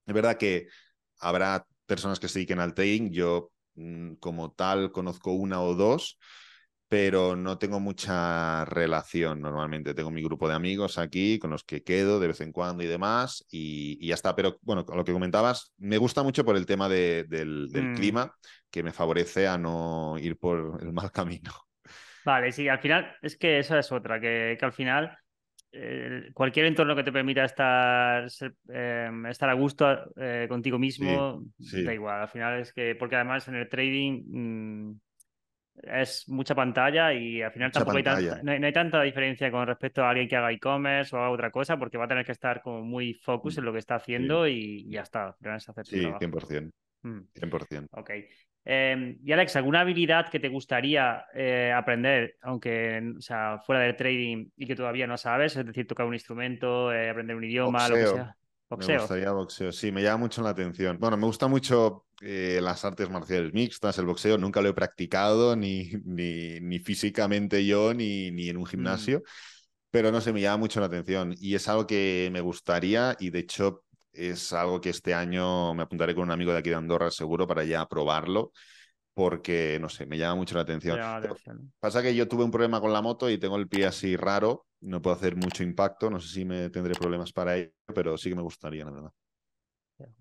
[0.06, 0.68] Es verdad que
[1.20, 3.12] habrá personas que se dediquen al trading.
[3.12, 6.18] Yo, mm, como tal, conozco una o dos.
[6.90, 9.94] Pero no tengo mucha relación normalmente.
[9.94, 12.88] Tengo mi grupo de amigos aquí con los que quedo de vez en cuando y
[12.88, 14.36] demás, y, ya está.
[14.36, 17.28] Pero bueno, con lo que comentabas, me gusta mucho por el tema del,
[17.76, 17.94] Mm.
[17.94, 18.34] clima,
[18.72, 21.52] que me favorece a no ir por el mal camino.
[22.24, 25.18] Vale, sí, al final es que esa es otra, que, que al final
[25.72, 29.88] eh, cualquier entorno que te permita estar, ser- eh, estar a gusto
[30.18, 31.78] eh, contigo mismo, sí.
[31.84, 35.00] da igual, al final es que, porque además en el trading mm,
[35.84, 39.02] es mucha pantalla y al final Mucha tampoco hay, tan- no hay, no hay tanta
[39.02, 42.08] diferencia con respecto a alguien que haga e-commerce o haga otra cosa, porque va a
[42.08, 45.36] tener que estar como muy focus en lo que está haciendo y, y ya está,
[45.42, 46.20] es hacer Sí, trabajo.
[46.20, 46.72] 100%.
[47.04, 47.20] Mm.
[47.34, 47.88] 100%.
[47.98, 48.12] Ok.
[48.66, 53.96] Eh, y Alex, ¿alguna habilidad que te gustaría eh, aprender, aunque o sea, fuera del
[53.96, 55.56] trading y que todavía no sabes?
[55.56, 58.06] Es decir, tocar un instrumento, eh, aprender un idioma, lo que
[58.70, 58.96] Boxeo.
[58.96, 60.98] Me gustaría boxeo, sí, me llama mucho la atención.
[61.00, 65.56] Bueno, me gusta mucho eh, las artes marciales mixtas, el boxeo, nunca lo he practicado
[65.56, 69.24] ni, ni, ni físicamente yo ni, ni en un gimnasio,
[69.90, 73.32] pero no sé, me llama mucho la atención y es algo que me gustaría y
[73.32, 76.76] de hecho es algo que este año me apuntaré con un amigo de aquí de
[76.76, 78.52] Andorra seguro para ya probarlo
[79.20, 80.98] porque, no sé, me llama mucho la Te atención.
[80.98, 81.72] la atención.
[81.80, 84.66] Pasa que yo tuve un problema con la moto y tengo el pie así raro,
[84.82, 88.30] no puedo hacer mucho impacto, no sé si me tendré problemas para ello, pero sí
[88.30, 89.12] que me gustaría, la verdad.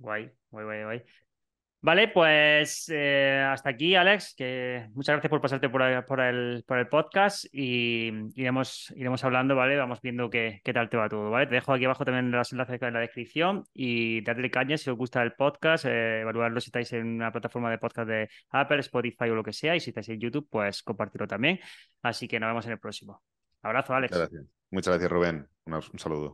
[0.01, 1.05] Guay, guay, guay, guay.
[1.81, 6.89] Vale, pues eh, hasta aquí, Alex, que muchas gracias por pasarte por el, por el,
[6.89, 9.77] podcast y iremos, iremos hablando, ¿vale?
[9.77, 11.47] Vamos viendo qué, qué tal te va todo, ¿vale?
[11.47, 14.97] Te dejo aquí abajo también los enlaces en la descripción y dadle caña si os
[14.97, 19.31] gusta el podcast, eh, evaluarlo si estáis en una plataforma de podcast de Apple, Spotify
[19.31, 21.61] o lo que sea y si estáis en YouTube, pues compartirlo también.
[22.03, 23.23] Así que nos vemos en el próximo.
[23.63, 24.11] Abrazo, Alex.
[24.11, 24.51] Muchas gracias.
[24.71, 25.49] Muchas gracias, Rubén.
[25.65, 26.27] Un saludo.